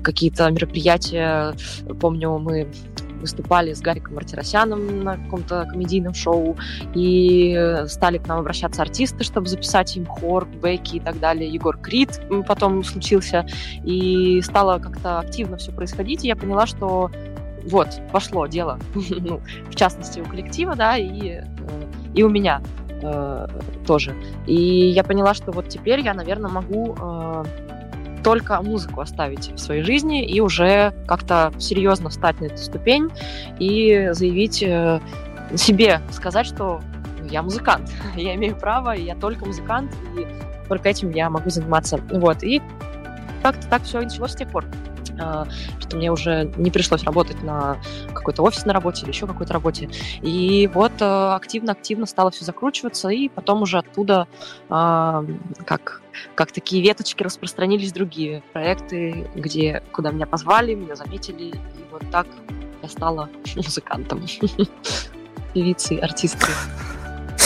[0.02, 1.54] какие-то мероприятия.
[2.00, 2.70] Помню, мы
[3.20, 6.56] выступали с Гариком Мартиросяном на каком-то комедийном шоу,
[6.94, 11.50] и стали к нам обращаться артисты, чтобы записать им хор, бэки и так далее.
[11.50, 13.46] Егор Крид потом случился,
[13.84, 17.10] и стало как-то активно все происходить, и я поняла, что
[17.66, 21.42] вот, пошло дело, ну, в частности, у коллектива, да, и, э,
[22.14, 22.62] и у меня
[23.02, 23.46] э,
[23.86, 24.14] тоже.
[24.46, 24.54] И
[24.88, 27.44] я поняла, что вот теперь я, наверное, могу э,
[28.22, 33.10] только музыку оставить в своей жизни и уже как-то серьезно встать на эту ступень
[33.58, 35.00] и заявить э,
[35.54, 36.80] себе, сказать, что
[37.30, 40.26] я музыкант, я имею право, я только музыкант, и
[40.68, 42.00] только этим я могу заниматься.
[42.10, 42.62] Вот, и
[43.42, 44.64] как-то так все началось с тех пор.
[45.18, 45.46] А,
[45.80, 47.78] что мне уже не пришлось работать на
[48.12, 49.88] какой-то офисной работе или еще какой-то работе.
[50.22, 54.28] И вот э, активно-активно стало все закручиваться, и потом уже оттуда
[54.68, 55.24] а,
[55.64, 56.02] как,
[56.34, 61.54] как такие веточки распространились другие проекты, где, куда меня позвали, меня заметили, и
[61.90, 62.26] вот так
[62.82, 64.24] я стала музыкантом,
[65.54, 66.54] певицей, артисткой.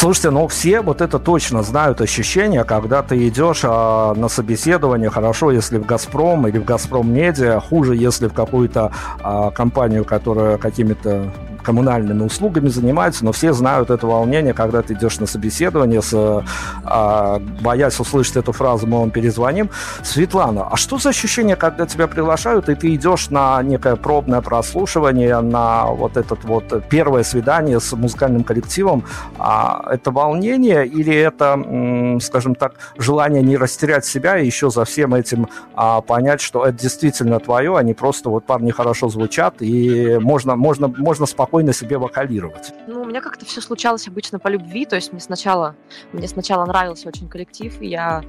[0.01, 5.51] Слушайте, ну все вот это точно знают ощущение, когда ты идешь а, на собеседование, хорошо,
[5.51, 11.31] если в «Газпром» или в «Газпром Медиа», хуже, если в какую-то а, компанию, которая какими-то
[11.63, 16.45] коммунальными услугами занимаются, но все знают это волнение, когда ты идешь на собеседование, с,
[16.85, 19.71] а, боясь услышать эту фразу, мы вам перезвоним.
[20.03, 25.41] Светлана, а что за ощущение, когда тебя приглашают, и ты идешь на некое пробное прослушивание,
[25.41, 29.05] на вот этот вот первое свидание с музыкальным коллективом?
[29.39, 35.15] А, это волнение или это, скажем так, желание не растерять себя и еще за всем
[35.15, 40.19] этим а, понять, что это действительно твое, а не просто вот парни хорошо звучат, и
[40.21, 42.73] можно, можно, можно спокойно спокойно себе вокалировать?
[42.87, 45.75] Ну, у меня как-то все случалось обычно по любви, то есть мне сначала,
[46.13, 48.23] мне сначала нравился очень коллектив, и я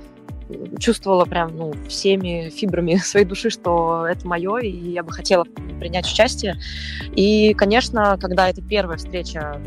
[0.79, 5.43] чувствовала прям ну, всеми фибрами своей души, что это мое, и я бы хотела
[5.79, 6.55] принять участие.
[7.15, 9.61] И, конечно, когда эта первая встреча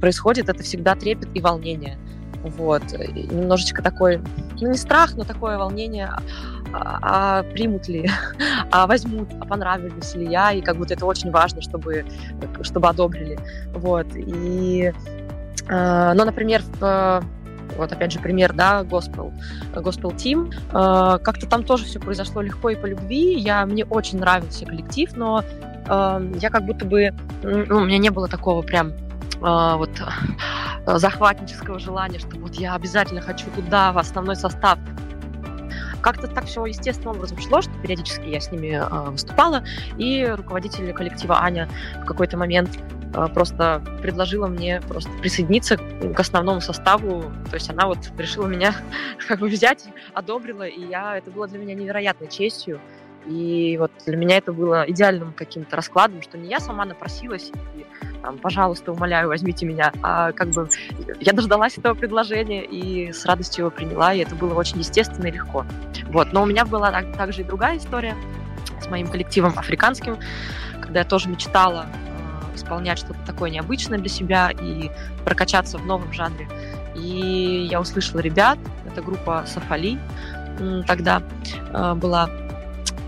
[0.00, 1.98] происходит, это всегда трепет и волнение.
[2.44, 2.84] Вот.
[2.92, 4.20] И немножечко такой,
[4.60, 6.12] ну не страх, но такое волнение
[6.72, 8.10] а, а примут ли,
[8.70, 12.04] а возьмут, а понравились ли я, и как будто это очень важно, чтобы,
[12.62, 13.38] чтобы одобрили.
[13.74, 14.06] Вот.
[14.14, 14.92] И,
[15.68, 17.22] э, ну, например, в
[17.76, 19.32] вот опять же пример, да, Gospel,
[19.74, 20.52] Gospel Team.
[20.72, 23.38] Э, как-то там тоже все произошло легко и по любви.
[23.38, 25.42] Я, мне очень нравился коллектив, но
[25.86, 29.90] э, я как будто бы, ну, у меня не было такого прям э, вот
[30.86, 34.78] захватнического желания, что вот я обязательно хочу туда, в основной состав
[36.00, 39.64] как-то так все естественным образом шло, что периодически я с ними э, выступала,
[39.96, 41.68] и руководитель коллектива Аня
[42.02, 42.70] в какой-то момент
[43.14, 47.24] э, просто предложила мне просто присоединиться к основному составу.
[47.50, 48.74] То есть она вот решила меня
[49.28, 49.84] как бы взять,
[50.14, 52.80] одобрила, и я, это было для меня невероятной честью.
[53.26, 57.84] И вот для меня это было идеальным каким-то раскладом, что не я сама напросилась и
[58.22, 59.92] там, пожалуйста, умоляю, возьмите меня.
[60.02, 60.68] А как бы
[61.20, 65.30] я дождалась этого предложения и с радостью его приняла, и это было очень естественно и
[65.30, 65.64] легко.
[66.06, 66.32] Вот.
[66.32, 68.14] Но у меня была также и другая история
[68.80, 70.16] с моим коллективом африканским,
[70.80, 74.90] когда я тоже мечтала э, исполнять что-то такое необычное для себя и
[75.24, 76.48] прокачаться в новом жанре.
[76.94, 78.58] И я услышала ребят,
[78.90, 79.98] это группа Сафали
[80.86, 81.22] тогда
[81.72, 82.28] э, была.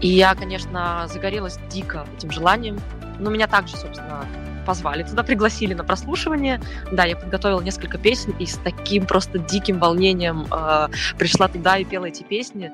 [0.01, 2.81] И я, конечно, загорелась дико этим желанием.
[3.19, 4.25] Но меня также, собственно,
[4.67, 6.61] позвали туда, пригласили на прослушивание.
[6.93, 10.89] Да, я подготовила несколько песен и с таким просто диким волнением э,
[11.19, 12.73] пришла туда и пела эти песни.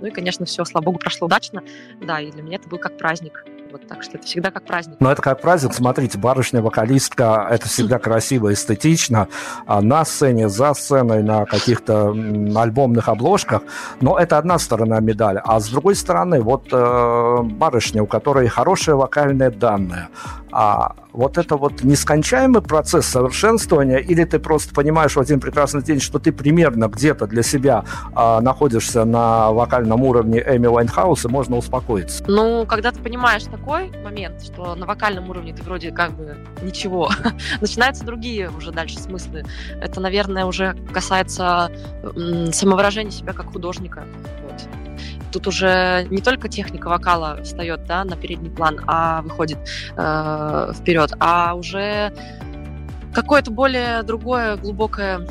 [0.00, 1.62] Ну и, конечно, все, слава богу, прошло удачно.
[2.00, 3.44] Да, и для меня это был как праздник.
[3.70, 4.96] Вот так что это всегда как праздник.
[4.98, 9.28] Но это как праздник, смотрите, барышня-вокалистка, это всегда красиво, эстетично,
[9.66, 12.08] а на сцене, за сценой, на каких-то
[12.56, 13.62] альбомных обложках,
[14.00, 15.40] но это одна сторона медали.
[15.44, 20.08] А с другой стороны, вот э, барышня, у которой хорошие вокальные данные,
[20.52, 26.00] а вот это вот нескончаемый процесс совершенствования, или ты просто понимаешь в один прекрасный день,
[26.00, 27.84] что ты примерно где-то для себя
[28.14, 32.24] а, находишься на вокальном уровне Эми Уайнхаус, и можно успокоиться?
[32.28, 37.10] Ну, когда ты понимаешь такой момент, что на вокальном уровне ты вроде как бы ничего,
[37.60, 39.44] начинаются другие уже дальше смыслы.
[39.80, 41.70] Это, наверное, уже касается
[42.52, 44.04] самовыражения себя как художника.
[45.32, 49.58] Тут уже не только техника вокала встает да, на передний план, а выходит
[49.96, 52.12] э, вперед, а уже
[53.12, 55.26] какое-то более другое, глубокое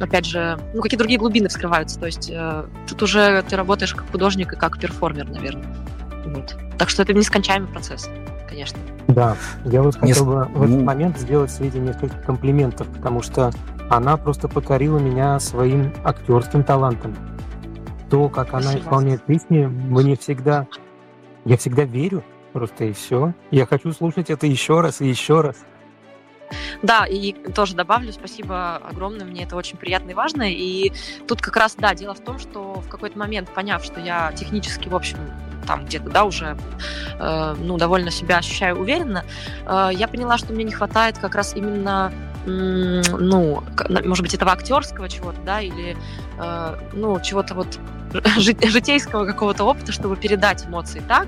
[0.00, 1.98] опять же, ну, какие другие глубины вскрываются.
[1.98, 5.74] То есть э, тут уже ты работаешь как художник и как перформер, наверное.
[6.26, 6.56] Вот.
[6.78, 8.08] Так что это нескончаемый процесс,
[8.48, 8.78] конечно.
[9.08, 13.52] Да, я вот хотел бы в этот момент сделать Свете несколько комплиментов, потому что
[13.88, 17.14] она просто покорила меня своим актерским талантом
[18.10, 18.70] то, как Спасибо.
[18.70, 20.66] она исполняет песни, мне всегда...
[21.44, 23.32] Я всегда верю, просто и все.
[23.50, 25.56] Я хочу слушать это еще раз и еще раз.
[26.82, 30.50] Да, и тоже добавлю, спасибо огромное, мне это очень приятно и важно.
[30.50, 30.92] И
[31.26, 34.88] тут как раз, да, дело в том, что в какой-то момент, поняв, что я технически,
[34.88, 35.18] в общем,
[35.66, 36.56] там где-то, да, уже,
[37.18, 39.24] э, ну, довольно себя ощущаю уверенно,
[39.66, 42.12] э, я поняла, что мне не хватает как раз именно
[42.46, 43.62] ну,
[44.04, 45.96] может быть, этого актерского чего-то, да, или,
[46.38, 47.78] э, ну, чего-то вот
[48.38, 51.26] житейского какого-то опыта, чтобы передать эмоции так,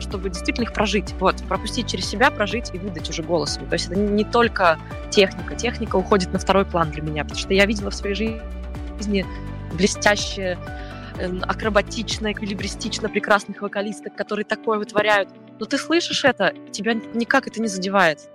[0.00, 1.12] чтобы действительно их прожить.
[1.18, 3.66] Вот, пропустить через себя, прожить и выдать уже голосом.
[3.66, 4.78] То есть это не только
[5.10, 5.54] техника.
[5.56, 9.26] Техника уходит на второй план для меня, потому что я видела в своей жизни
[9.74, 10.58] блестящие,
[11.18, 15.28] эм, акробатично, эквилибристично прекрасных вокалисток, которые такое вытворяют.
[15.58, 18.28] Но ты слышишь это, тебя никак это не задевает.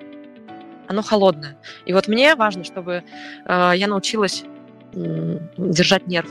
[0.88, 1.57] Оно холодное.
[1.85, 3.03] И вот мне важно, чтобы
[3.45, 4.45] э, я научилась
[4.93, 6.29] держать нерв,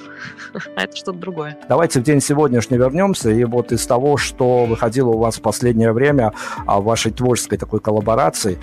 [0.77, 1.57] а это что-то другое.
[1.69, 5.93] Давайте в день сегодняшний вернемся, и вот из того, что выходило у вас в последнее
[5.93, 6.33] время
[6.67, 8.59] а, в вашей творческой такой коллаборации,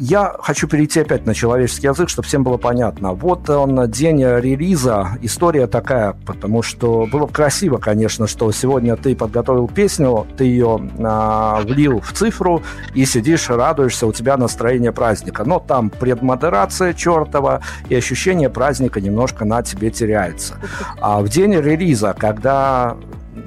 [0.00, 3.12] я хочу перейти опять на человеческий язык, чтобы всем было понятно.
[3.12, 9.68] Вот он, день релиза, история такая, потому что было красиво, конечно, что сегодня ты подготовил
[9.68, 12.62] песню, ты ее а, влил в цифру
[12.94, 15.44] и сидишь, радуешься, у тебя настроение праздника.
[15.44, 20.54] Но там предмодерация чертова, и ощущение праздника немножко на тебе теряется.
[21.00, 22.96] А в день релиза, когда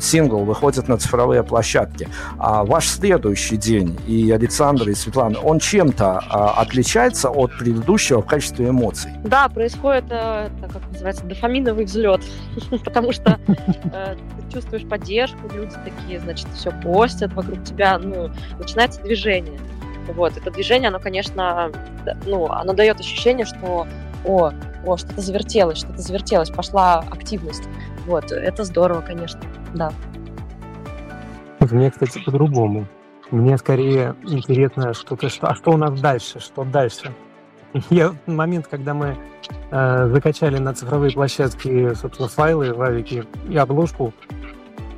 [0.04, 2.08] сингл выходит на цифровые площадки.
[2.38, 8.26] А ваш следующий день, и Александр, и Светлана, он чем-то а, отличается от предыдущего в
[8.26, 9.12] качестве эмоций?
[9.24, 12.22] Да, происходит, э, это, как называется, дофаминовый взлет,
[12.84, 18.30] потому что э, ты чувствуешь поддержку, люди такие, значит, все постят вокруг тебя, ну,
[18.60, 19.60] начинается движение.
[20.16, 21.72] Вот, это движение, оно, конечно,
[22.26, 23.88] ну, оно дает ощущение, что
[24.26, 24.52] о,
[24.86, 27.64] о, что-то завертелось, что-то завертелось, пошла активность.
[28.06, 29.42] Вот, это здорово, конечно,
[29.74, 29.92] да.
[31.60, 32.86] Мне, кстати, по-другому.
[33.32, 37.12] Мне скорее интересно, что-то, что, а что у нас дальше, что дальше.
[37.90, 39.18] Я в момент, когда мы
[39.72, 44.14] э, закачали на цифровые площадки, собственно, файлы в Авике и обложку,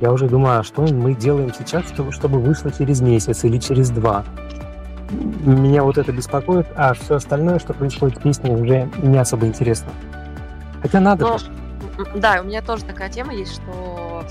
[0.00, 3.88] я уже думаю, а что мы делаем сейчас, чтобы, чтобы вышло через месяц или через
[3.88, 4.24] два.
[5.10, 9.90] Меня вот это беспокоит, а все остальное, что происходит в песне, уже не особо интересно.
[10.82, 11.24] Хотя надо.
[11.24, 11.38] Но...
[12.14, 14.26] Да, у меня тоже такая тема есть, что,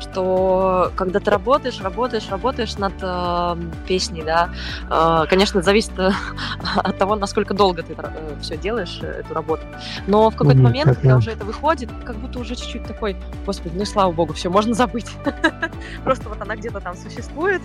[0.00, 3.56] что когда ты работаешь, работаешь, работаешь над э,
[3.86, 4.50] песней, да,
[4.90, 6.10] э, конечно, зависит э,
[6.76, 9.62] от того, насколько долго ты э, все делаешь, э, эту работу.
[10.06, 13.74] Но в какой-то mm, момент, когда уже это выходит, как будто уже чуть-чуть такой, господи,
[13.74, 15.10] ну и слава богу, все, можно забыть.
[16.04, 17.62] Просто вот она где-то там существует,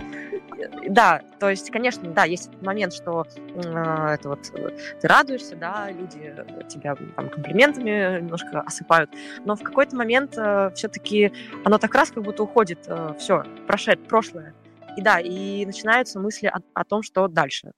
[0.90, 4.52] да, то есть, конечно, да, есть момент, что э, это вот
[5.02, 6.36] ты радуешься, да, люди
[6.68, 9.12] тебя там комплиментами немножко осыпают,
[9.46, 11.32] но в какой-то момент э, все-таки
[11.64, 14.54] оно так раз как будто уходит, э, все, прошед, прошлое.
[14.98, 17.72] И да, и начинаются мысли о, о том, что дальше.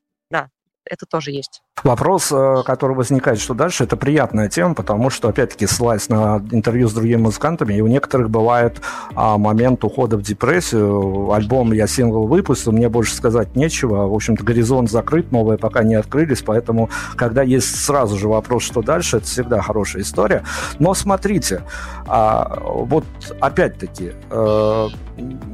[0.90, 1.62] Это тоже есть.
[1.84, 6.88] Вопрос, э, который возникает, что дальше, это приятная тема, потому что, опять-таки, ссылаясь на интервью
[6.88, 8.82] с другими музыкантами, и у некоторых бывает
[9.16, 11.32] а, момент ухода в депрессию.
[11.32, 14.08] Альбом я сингл выпустил, мне больше сказать нечего.
[14.08, 18.82] В общем-то, горизонт закрыт, новые пока не открылись, поэтому, когда есть сразу же вопрос, что
[18.82, 20.44] дальше, это всегда хорошая история.
[20.80, 21.64] Но смотрите,
[22.08, 23.06] а, вот
[23.40, 24.88] опять-таки, э,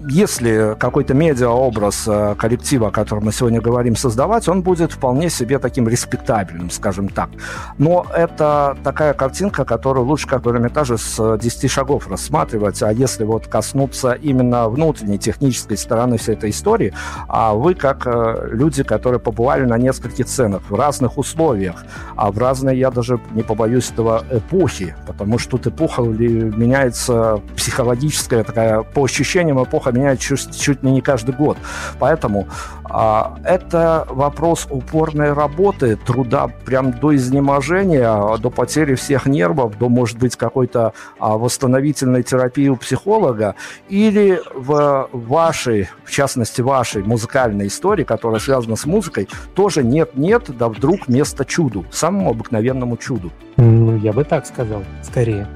[0.09, 5.59] если какой-то медиаобраз э, коллектива, о котором мы сегодня говорим, создавать, он будет вполне себе
[5.59, 7.29] таким респектабельным, скажем так.
[7.77, 13.23] Но это такая картинка, которую лучше как в Эрмитаже с 10 шагов рассматривать, а если
[13.23, 16.93] вот коснуться именно внутренней технической стороны всей этой истории,
[17.27, 21.85] а вы как э, люди, которые побывали на нескольких сценах в разных условиях,
[22.15, 28.43] а в разные, я даже не побоюсь этого, эпохи, потому что тут эпоха меняется психологическая
[28.43, 31.57] такая, по ощущениям эпоха меняется чуть, чуть ли не каждый год.
[31.99, 32.47] Поэтому
[32.83, 40.17] а, это вопрос упорной работы, труда прям до изнеможения, до потери всех нервов, до, может
[40.17, 43.55] быть, какой-то а, восстановительной терапии у психолога,
[43.89, 50.69] или в вашей, в частности, вашей музыкальной истории, которая связана с музыкой, тоже нет-нет, да
[50.69, 53.31] вдруг место чуду, самому обыкновенному чуду.
[53.57, 55.47] Ну, я бы так сказал, скорее.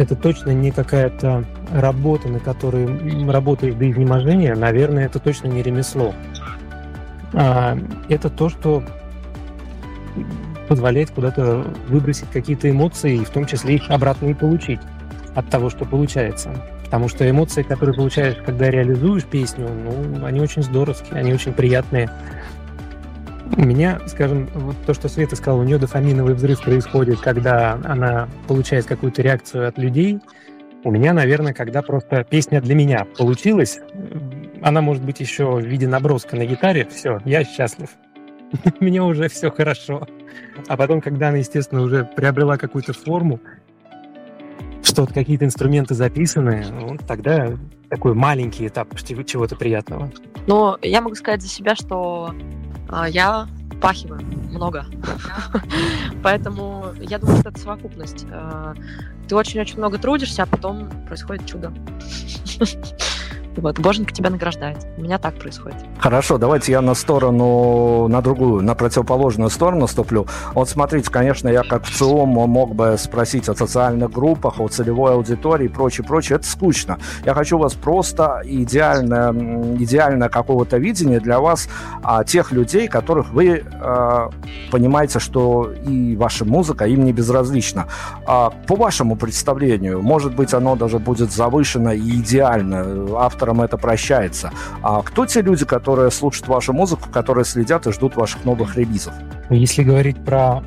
[0.00, 4.56] Это точно не какая-то работа, на которой работаешь до изнеможения.
[4.56, 6.14] Наверное, это точно не ремесло.
[7.34, 7.76] А,
[8.08, 8.82] это то, что
[10.68, 14.80] позволяет куда-то выбросить какие-то эмоции, и в том числе их обратно и получить
[15.34, 16.50] от того, что получается.
[16.86, 22.08] Потому что эмоции, которые получаешь, когда реализуешь песню, ну, они очень здоровские, они очень приятные.
[23.56, 28.28] У меня, скажем, вот то, что Света сказала, у нее дофаминовый взрыв происходит, когда она
[28.46, 30.20] получает какую-то реакцию от людей.
[30.84, 33.80] У меня, наверное, когда просто песня для меня получилась,
[34.62, 37.90] она может быть еще в виде наброска на гитаре, все, я счастлив.
[38.80, 40.06] Мне уже все хорошо.
[40.68, 43.40] А потом, когда она, естественно, уже приобрела какую-то форму,
[44.82, 47.52] что вот какие-то инструменты записаны, ну, тогда
[47.88, 50.10] такой маленький этап чего-то приятного.
[50.46, 52.32] Ну, я могу сказать за себя, что
[53.08, 53.48] я
[53.80, 54.20] пахиваю
[54.50, 54.84] много.
[56.22, 58.26] Поэтому я думаю, что это совокупность.
[58.30, 58.74] Э,
[59.28, 61.72] ты очень-очень много трудишься, а потом происходит чудо.
[63.60, 64.78] Вот, Боженька тебя награждает.
[64.96, 65.76] У меня так происходит.
[65.98, 70.26] Хорошо, давайте я на сторону, на другую, на противоположную сторону ступлю.
[70.54, 75.12] Вот смотрите, конечно, я как в ЦИОМ мог бы спросить о социальных группах, о целевой
[75.12, 76.36] аудитории и прочее, прочее.
[76.36, 76.98] Это скучно.
[77.24, 79.32] Я хочу вас просто идеальное,
[79.76, 81.68] идеальное какого-то видения для вас
[82.02, 84.30] а, тех людей, которых вы а,
[84.70, 87.88] понимаете, что и ваша музыка им не безразлична.
[88.26, 93.18] А, по вашему представлению, может быть, оно даже будет завышено и идеально.
[93.18, 94.52] Автор авторам это прощается.
[94.82, 99.12] А кто те люди, которые слушают вашу музыку, которые следят и ждут ваших новых релизов?
[99.50, 100.62] Если говорить про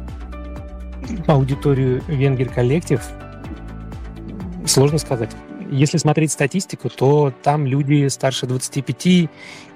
[1.28, 3.02] аудиторию Венгер коллектив,
[4.66, 5.32] сложно сказать.
[5.72, 9.30] Если смотреть статистику, то там люди старше 25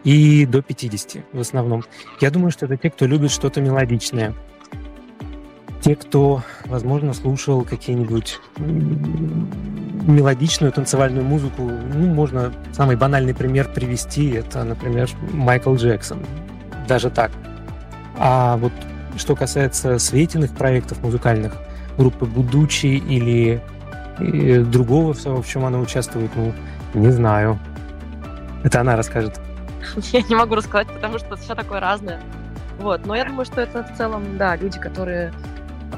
[0.03, 1.83] и до 50 в основном.
[2.21, 4.33] Я думаю, что это те, кто любит что-то мелодичное
[5.81, 8.39] те, кто, возможно, слушал какие-нибудь
[10.07, 16.25] мелодичную танцевальную музыку, ну, можно самый банальный пример привести, это, например, Майкл Джексон.
[16.87, 17.31] Даже так.
[18.17, 18.71] А вот
[19.17, 21.53] что касается светиных проектов музыкальных,
[21.97, 23.61] группы Будучи или
[24.19, 26.53] другого, в чем она участвует, ну,
[26.93, 27.59] не знаю.
[28.63, 29.39] Это она расскажет.
[30.11, 32.19] Я не могу рассказать, потому что все такое разное.
[32.79, 35.33] Вот, но я думаю, что это в целом, да, люди, которые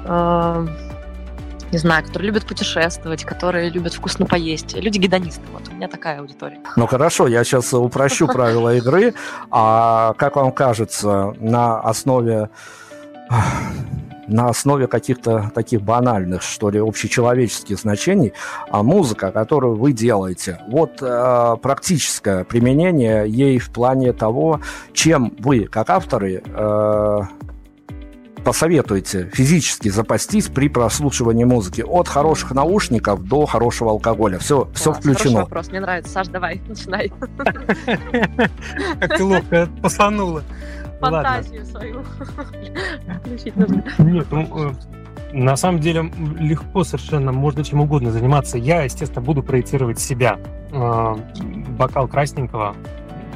[0.05, 0.67] э,
[1.71, 4.75] не знаю, которые любят путешествовать, которые любят вкусно поесть.
[4.75, 5.41] Люди-гедонисты.
[5.53, 6.59] Вот у меня такая аудитория.
[6.75, 9.13] Ну хорошо, я сейчас упрощу правила игры.
[9.51, 12.49] А как вам кажется, на основе
[14.27, 18.33] на основе каких-то таких банальных, что ли, общечеловеческих значений,
[18.69, 24.61] а музыка, которую вы делаете, вот э, практическое применение ей в плане того,
[24.93, 27.21] чем вы, как авторы, э,
[28.43, 31.83] посоветуете физически запастись при прослушивании музыки?
[31.85, 34.39] От хороших наушников до хорошего алкоголя.
[34.39, 35.41] Все, Класс, все включено.
[35.41, 36.11] вопрос, мне нравится.
[36.11, 37.11] Саш, давай, начинай.
[38.99, 40.43] Как ты ловко посанула.
[40.99, 42.03] Фантазию свою
[43.23, 43.83] включить нужно.
[43.99, 44.73] Нет, ну, э,
[45.31, 48.57] на самом деле легко совершенно, можно чем угодно заниматься.
[48.57, 50.39] Я, естественно, буду проецировать себя.
[50.71, 51.15] Э,
[51.77, 52.75] бокал красненького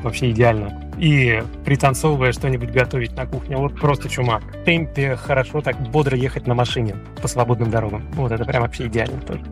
[0.04, 3.58] вообще идеально и пританцовывая что-нибудь готовить на кухне.
[3.58, 4.40] Вот просто чума.
[4.40, 8.04] В темпе хорошо так бодро ехать на машине по свободным дорогам.
[8.14, 9.44] Вот это прям вообще идеально тоже.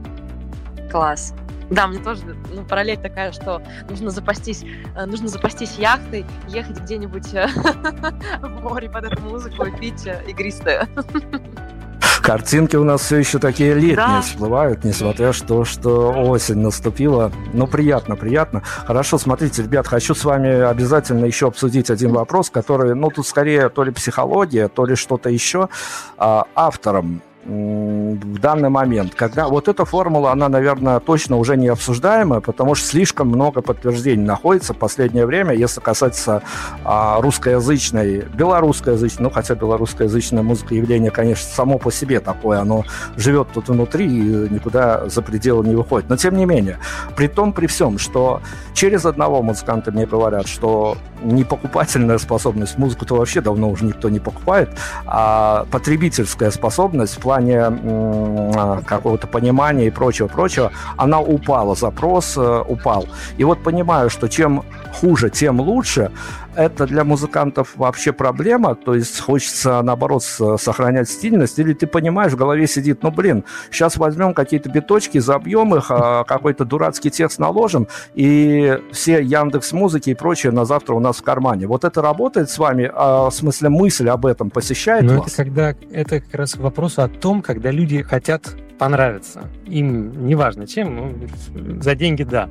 [0.92, 1.34] Класс.
[1.70, 2.24] Да, мне тоже
[2.54, 4.66] ну, параллель такая, что нужно запастись,
[4.96, 7.48] э, нужно запастись яхтой, ехать где-нибудь э,
[8.42, 10.90] в море под эту музыку и пить э, игристое.
[12.22, 14.22] Картинки у нас все еще такие летние да.
[14.22, 17.32] всплывают, несмотря что, что осень наступила.
[17.54, 18.62] Ну, приятно, приятно.
[18.86, 23.70] Хорошо, смотрите, ребят, хочу с вами обязательно еще обсудить один вопрос, который, ну, тут скорее
[23.70, 25.70] то ли психология, то ли что-то еще.
[26.18, 32.40] А, автором в данный момент, когда вот эта формула, она, наверное, точно уже не обсуждаемая,
[32.40, 36.44] потому что слишком много подтверждений находится в последнее время, если касаться
[36.84, 42.86] а, русскоязычной, белорусскоязычной, ну, хотя белорусскоязычная музыка явление, конечно, само по себе такое, оно
[43.16, 46.10] живет тут внутри и никуда за пределы не выходит.
[46.10, 46.78] Но, тем не менее,
[47.16, 48.42] при том, при всем, что
[48.74, 54.20] через одного музыканта мне говорят, что не покупательная способность, музыку-то вообще давно уже никто не
[54.20, 54.70] покупает,
[55.06, 63.06] а потребительская способность в плане а, какого-то понимания и прочего-прочего, она упала, запрос э, упал.
[63.38, 64.64] И вот понимаю, что чем
[64.94, 66.12] хуже, тем лучше,
[66.56, 72.36] это для музыкантов вообще проблема, то есть хочется, наоборот, сохранять стильность, или ты понимаешь, в
[72.38, 77.88] голове сидит, ну, блин, сейчас возьмем какие-то биточки, забьем их, а, какой-то дурацкий текст наложим,
[78.14, 81.68] и все Яндекс музыки и прочее на завтра у нас в кармане.
[81.68, 85.28] Вот это работает с вами, а, в смысле мысль об этом посещает Но вас?
[85.28, 89.44] Это когда, это как раз вопрос о том, когда люди хотят понравиться.
[89.68, 92.50] Им неважно чем, ну, за деньги да.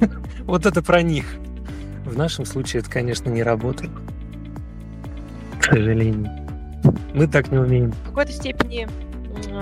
[0.44, 1.24] Вот это про них.
[2.04, 3.90] В нашем случае это, конечно, не работает.
[5.58, 6.30] К сожалению.
[7.14, 7.92] Мы так не умеем.
[7.92, 8.88] В какой-то степени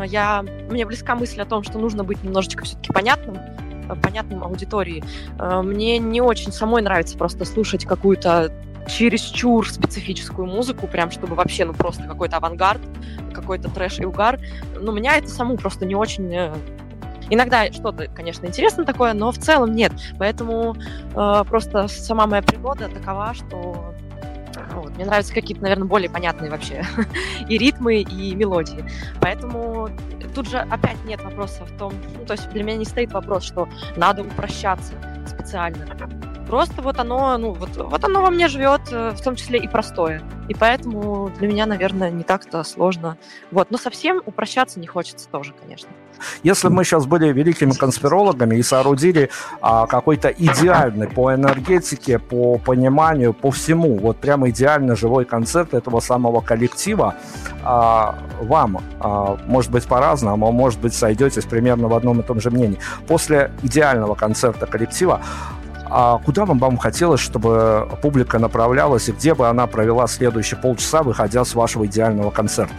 [0.06, 5.02] я, мне близка мысль о том, что нужно быть немножечко все-таки понятным, э, понятным аудитории.
[5.38, 8.52] Э, мне не очень самой нравится просто слушать какую-то
[8.88, 12.80] чересчур специфическую музыку, прям чтобы вообще, ну, просто какой-то авангард,
[13.34, 14.40] какой-то трэш и угар.
[14.80, 16.54] Ну, меня это саму просто не очень э,
[17.30, 19.92] Иногда что-то, конечно, интересно такое, но в целом нет.
[20.18, 20.76] Поэтому
[21.14, 23.94] э, просто сама моя природа такова, что
[24.74, 26.84] вот, мне нравятся какие-то, наверное, более понятные вообще
[27.48, 28.84] и ритмы, и мелодии.
[29.20, 29.88] Поэтому
[30.34, 33.44] тут же опять нет вопроса в том, ну, то есть для меня не стоит вопрос,
[33.44, 34.94] что надо упрощаться
[35.26, 35.86] специально.
[36.46, 39.68] Просто вот оно, ну, вот, вот оно во мне живет, э, в том числе и
[39.68, 40.22] простое.
[40.48, 43.18] И поэтому для меня, наверное, не так-то сложно.
[43.50, 43.70] Вот.
[43.70, 45.90] Но совсем упрощаться не хочется тоже, конечно.
[46.42, 53.32] Если мы сейчас были великими конспирологами и соорудили а, какой-то идеальный по энергетике, по пониманию,
[53.32, 57.14] по всему, вот прямо идеально живой концерт этого самого коллектива,
[57.62, 62.40] а, вам, а, может быть, по-разному, а может быть, сойдетесь примерно в одном и том
[62.40, 62.78] же мнении.
[63.06, 65.20] После идеального концерта коллектива
[65.90, 71.02] а куда вам, вам хотелось, чтобы публика направлялась, и где бы она провела следующие полчаса,
[71.02, 72.74] выходя с вашего идеального концерта?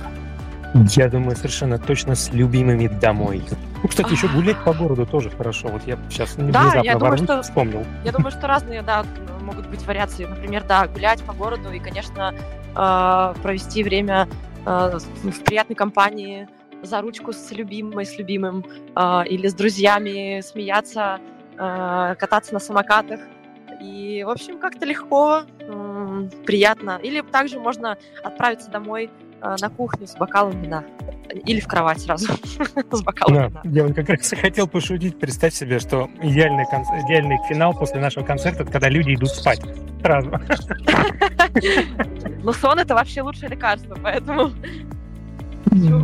[0.73, 3.41] Я думаю, совершенно точно с любимыми домой.
[3.81, 5.69] Ну, кстати, еще гулять по городу тоже хорошо.
[5.69, 7.85] Вот я сейчас да, я думаю, что, вспомнил.
[8.03, 9.03] Я думаю, что разные, да,
[9.41, 10.25] могут быть вариации.
[10.25, 12.33] Например, да, гулять по городу и, конечно,
[12.75, 14.27] э, провести время
[14.65, 16.47] э, в приятной компании,
[16.83, 18.63] за ручку с любимой, с любимым,
[18.95, 21.19] э, или с друзьями, смеяться,
[21.57, 23.19] кататься на самокатах.
[23.81, 25.41] И, в общем, как-то легко,
[26.45, 26.99] приятно.
[27.03, 29.09] Или также можно отправиться домой
[29.41, 30.83] на кухню с бокалом вина.
[31.45, 32.27] Или в кровать сразу
[32.91, 33.87] с бокалом да, вина.
[33.87, 35.19] Я как раз хотел пошутить.
[35.19, 36.83] Представь себе, что идеальный, кон...
[37.05, 39.61] идеальный финал после нашего концерта, это когда люди идут спать.
[40.01, 40.31] Сразу.
[42.41, 44.51] Ну, сон— это вообще лучшее лекарство, поэтому...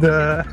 [0.02, 0.46] Да.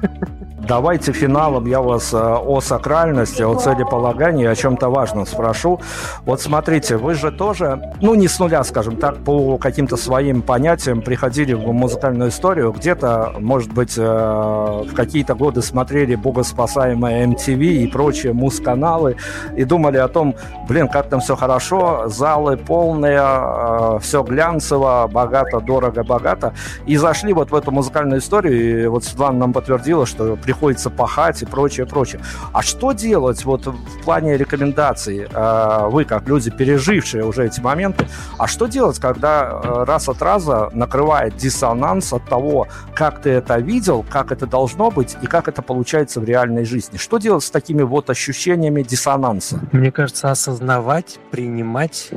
[0.69, 5.81] Давайте финалом я вас э, о сакральности, о целеполагании, о чем-то важном спрошу.
[6.25, 11.03] Вот смотрите, вы же тоже, ну не с нуля, скажем так, по каким-то своим понятиям
[11.03, 12.71] приходили в музыкальную историю.
[12.71, 19.17] Где-то, может быть, э, в какие-то годы смотрели богоспасаемые MTV и прочие муз-каналы
[19.57, 20.37] и думали о том,
[20.69, 26.55] блин, как там все хорошо, залы полные, э, все глянцево, богато, дорого, богато.
[26.87, 30.91] И зашли вот в эту музыкальную историю, и вот Светлана нам подтвердила, что при приходится
[30.91, 32.21] пахать и прочее, прочее.
[32.53, 38.07] А что делать вот в плане рекомендаций, э, вы как люди, пережившие уже эти моменты,
[38.39, 43.57] а что делать, когда э, раз от раза накрывает диссонанс от того, как ты это
[43.57, 46.99] видел, как это должно быть и как это получается в реальной жизни?
[46.99, 49.59] Что делать с такими вот ощущениями диссонанса?
[49.73, 52.11] Мне кажется, осознавать, принимать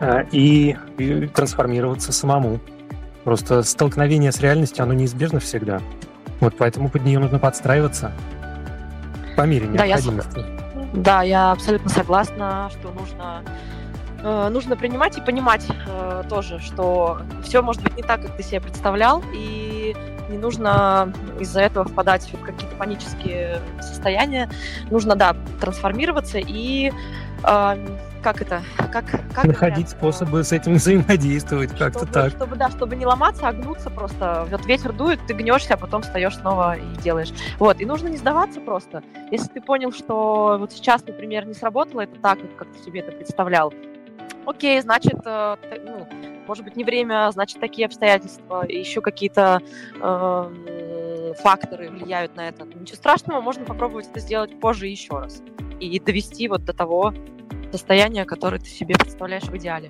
[0.00, 2.60] э, и, и трансформироваться самому.
[3.24, 5.80] Просто столкновение с реальностью, оно неизбежно всегда.
[6.40, 8.12] Вот поэтому под нее нужно подстраиваться
[9.36, 10.34] по мере необходимости.
[10.34, 13.42] Да, я, да, я абсолютно согласна, что нужно
[14.22, 18.42] э, нужно принимать и понимать э, тоже, что все может быть не так, как ты
[18.42, 19.96] себе представлял, и
[20.28, 24.48] не нужно из-за этого впадать в какие-то панические состояния.
[24.90, 26.92] Нужно, да, трансформироваться и
[27.42, 27.98] э,
[28.32, 28.62] как это,
[28.92, 29.04] как,
[29.34, 32.30] как находить говорят, способы с этим взаимодействовать как-то так.
[32.32, 34.46] Чтобы да, чтобы не ломаться, а гнуться просто.
[34.50, 37.30] Вот ветер дует, ты гнешься, а потом встаешь снова и делаешь.
[37.58, 39.02] Вот и нужно не сдаваться просто.
[39.30, 43.12] Если ты понял, что вот сейчас, например, не сработало это так, как ты себе это
[43.12, 43.72] представлял,
[44.44, 45.56] окей, значит, э,
[45.86, 46.06] ну,
[46.46, 49.62] может быть, не время, значит, такие обстоятельства, еще какие-то
[50.02, 52.66] э, факторы влияют на это.
[52.66, 55.42] Ничего страшного, можно попробовать это сделать позже еще раз
[55.80, 57.14] и довести вот до того
[57.72, 59.88] состояния, которое ты себе представляешь в идеале.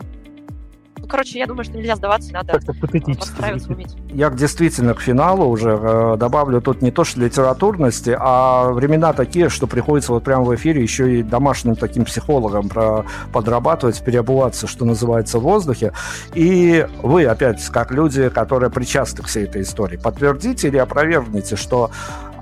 [1.00, 3.96] Ну, короче, я думаю, что нельзя сдаваться, надо подстраиваться уметь.
[4.12, 9.48] Я действительно к финалу уже э, добавлю тут не то, что литературности, а времена такие,
[9.48, 14.84] что приходится вот прямо в эфире еще и домашним таким психологом про, подрабатывать, переобуваться, что
[14.84, 15.92] называется, в воздухе.
[16.34, 21.90] И вы, опять, как люди, которые причастны к всей этой истории, подтвердите или опровергните, что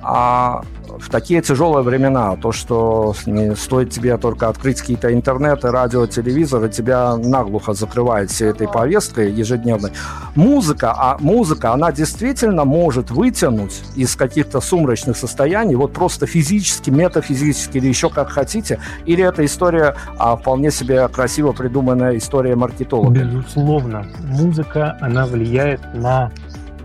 [0.07, 0.63] а,
[0.99, 6.65] в такие тяжелые времена, то, что не стоит тебе только открыть какие-то интернеты, радио, телевизор,
[6.65, 9.91] и тебя наглухо закрывает всей этой повесткой ежедневной.
[10.35, 17.79] Музыка, а музыка, она действительно может вытянуть из каких-то сумрачных состояний, вот просто физически, метафизически,
[17.79, 23.25] или еще как хотите, или это история, а, вполне себе красиво придуманная история маркетолога?
[23.25, 24.07] Безусловно.
[24.21, 26.31] Музыка, она влияет на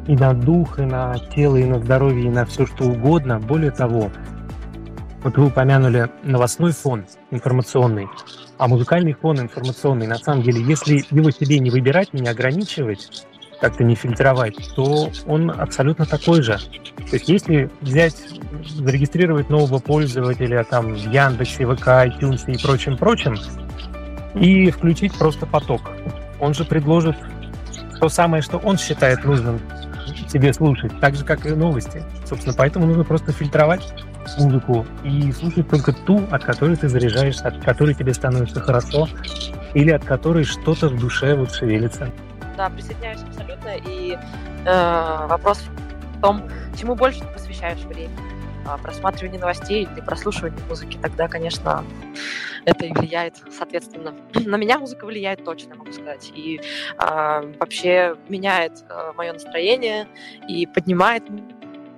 [0.07, 3.39] и на дух, и на тело, и на здоровье, и на все что угодно.
[3.39, 4.11] Более того,
[5.23, 8.07] вот вы упомянули новостной фон информационный,
[8.57, 13.25] а музыкальный фон информационный, на самом деле, если его себе не выбирать, не ограничивать,
[13.59, 16.57] как-то не фильтровать, то он абсолютно такой же.
[16.97, 18.15] То есть если взять,
[18.65, 23.37] зарегистрировать нового пользователя там в Яндексе, ВК, iTunes и прочим-прочим,
[24.33, 25.81] и включить просто поток,
[26.39, 27.15] он же предложит
[27.99, 29.59] то самое, что он считает нужным
[30.31, 32.03] себе слушать, так же, как и новости.
[32.25, 33.93] Собственно, поэтому нужно просто фильтровать
[34.37, 39.07] музыку и слушать только ту, от которой ты заряжаешься, от которой тебе становится хорошо,
[39.73, 42.09] или от которой что-то в душе вот шевелится.
[42.57, 43.69] Да, присоединяюсь абсолютно.
[43.87, 44.17] И
[44.65, 45.63] э, вопрос
[46.17, 46.43] в том,
[46.79, 48.09] чему больше ты посвящаешь время.
[48.65, 51.83] А, просматривание новостей или прослушивание музыки, тогда, конечно,
[52.65, 54.13] это и влияет, соответственно.
[54.33, 56.31] На меня музыка влияет точно, могу сказать.
[56.35, 60.07] И э, вообще меняет э, мое настроение
[60.47, 61.23] и поднимает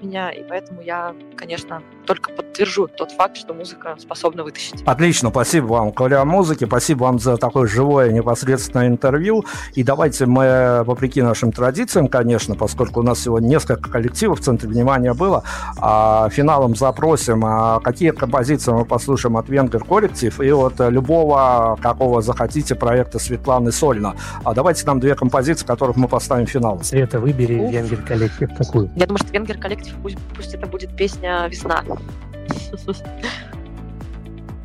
[0.04, 4.84] меня, и поэтому я, конечно, только подтвержу тот факт, что музыка способна вытащить.
[4.86, 10.26] Отлично, спасибо вам, Коля, о музыке, спасибо вам за такое живое непосредственное интервью, и давайте
[10.26, 15.44] мы, вопреки нашим традициям, конечно, поскольку у нас сегодня несколько коллективов в центре внимания было,
[15.78, 22.22] а финалом запросим, а какие композиции мы послушаем от Венгер коллектив и от любого, какого
[22.22, 24.16] захотите, проекта Светланы Сольна.
[24.44, 26.82] А давайте нам две композиции, которых мы поставим в финал.
[26.84, 27.54] Света, выбери.
[27.54, 28.90] Венгер коллектив какую.
[28.96, 31.84] Я думаю, что Венгер коллектив, пусть, пусть это будет песня «Весна».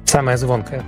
[0.04, 0.82] Самая звонкая.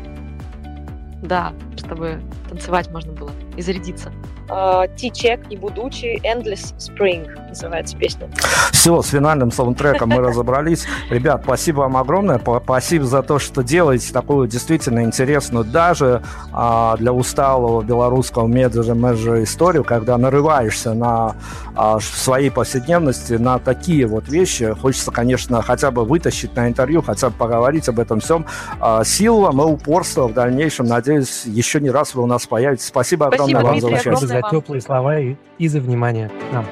[1.23, 4.13] Да, чтобы танцевать можно было и зарядиться.
[4.51, 8.29] T-Check и Будучи Endless Spring называется песня.
[8.73, 10.87] Все, с финальным саундтреком мы разобрались.
[11.11, 12.41] Ребят, спасибо вам огромное.
[12.65, 16.23] Спасибо за то, что делаете такую действительно интересную даже
[16.53, 21.37] а, для усталого белорусского меджа историю, когда нарываешься на
[21.75, 24.75] а, в своей повседневности на такие вот вещи.
[24.75, 28.47] Хочется, конечно, хотя бы вытащить на интервью, хотя бы поговорить об этом всем.
[28.81, 30.87] А, сил вам и упорства в дальнейшем.
[30.87, 32.87] Надеюсь, еще не раз вы у нас появитесь.
[32.87, 34.40] Спасибо огромное Спасибо, вам Дмитрий, за участие.
[34.41, 36.65] За теплые слова и, и за внимание нам.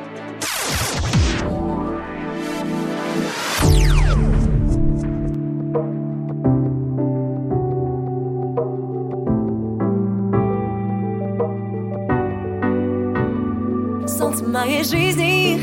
[14.07, 15.61] Солнце моей жизни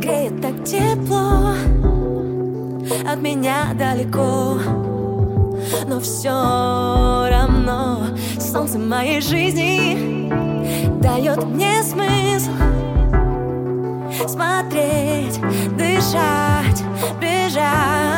[0.00, 1.54] греет так тепло,
[3.06, 4.58] от меня далеко,
[5.86, 8.06] но все равно.
[8.38, 10.41] Солнце моей жизни
[11.02, 12.52] дает мне смысл
[14.28, 15.40] смотреть,
[15.76, 16.82] дышать,
[17.20, 18.11] бежать.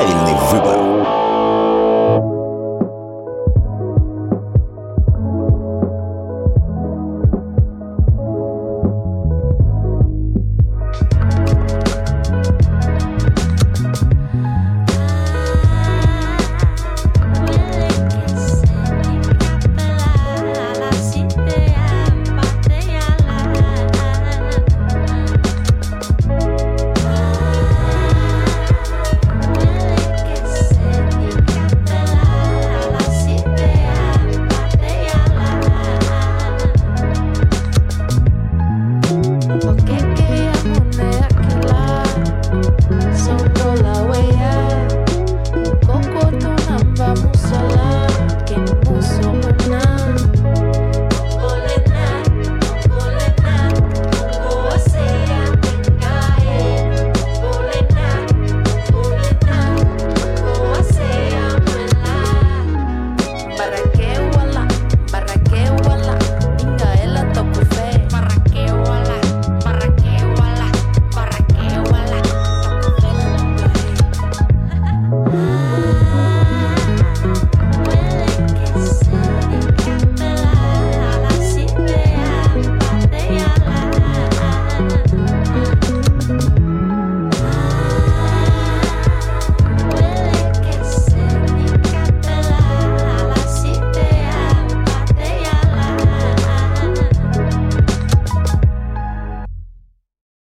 [0.00, 0.89] правильный выбор.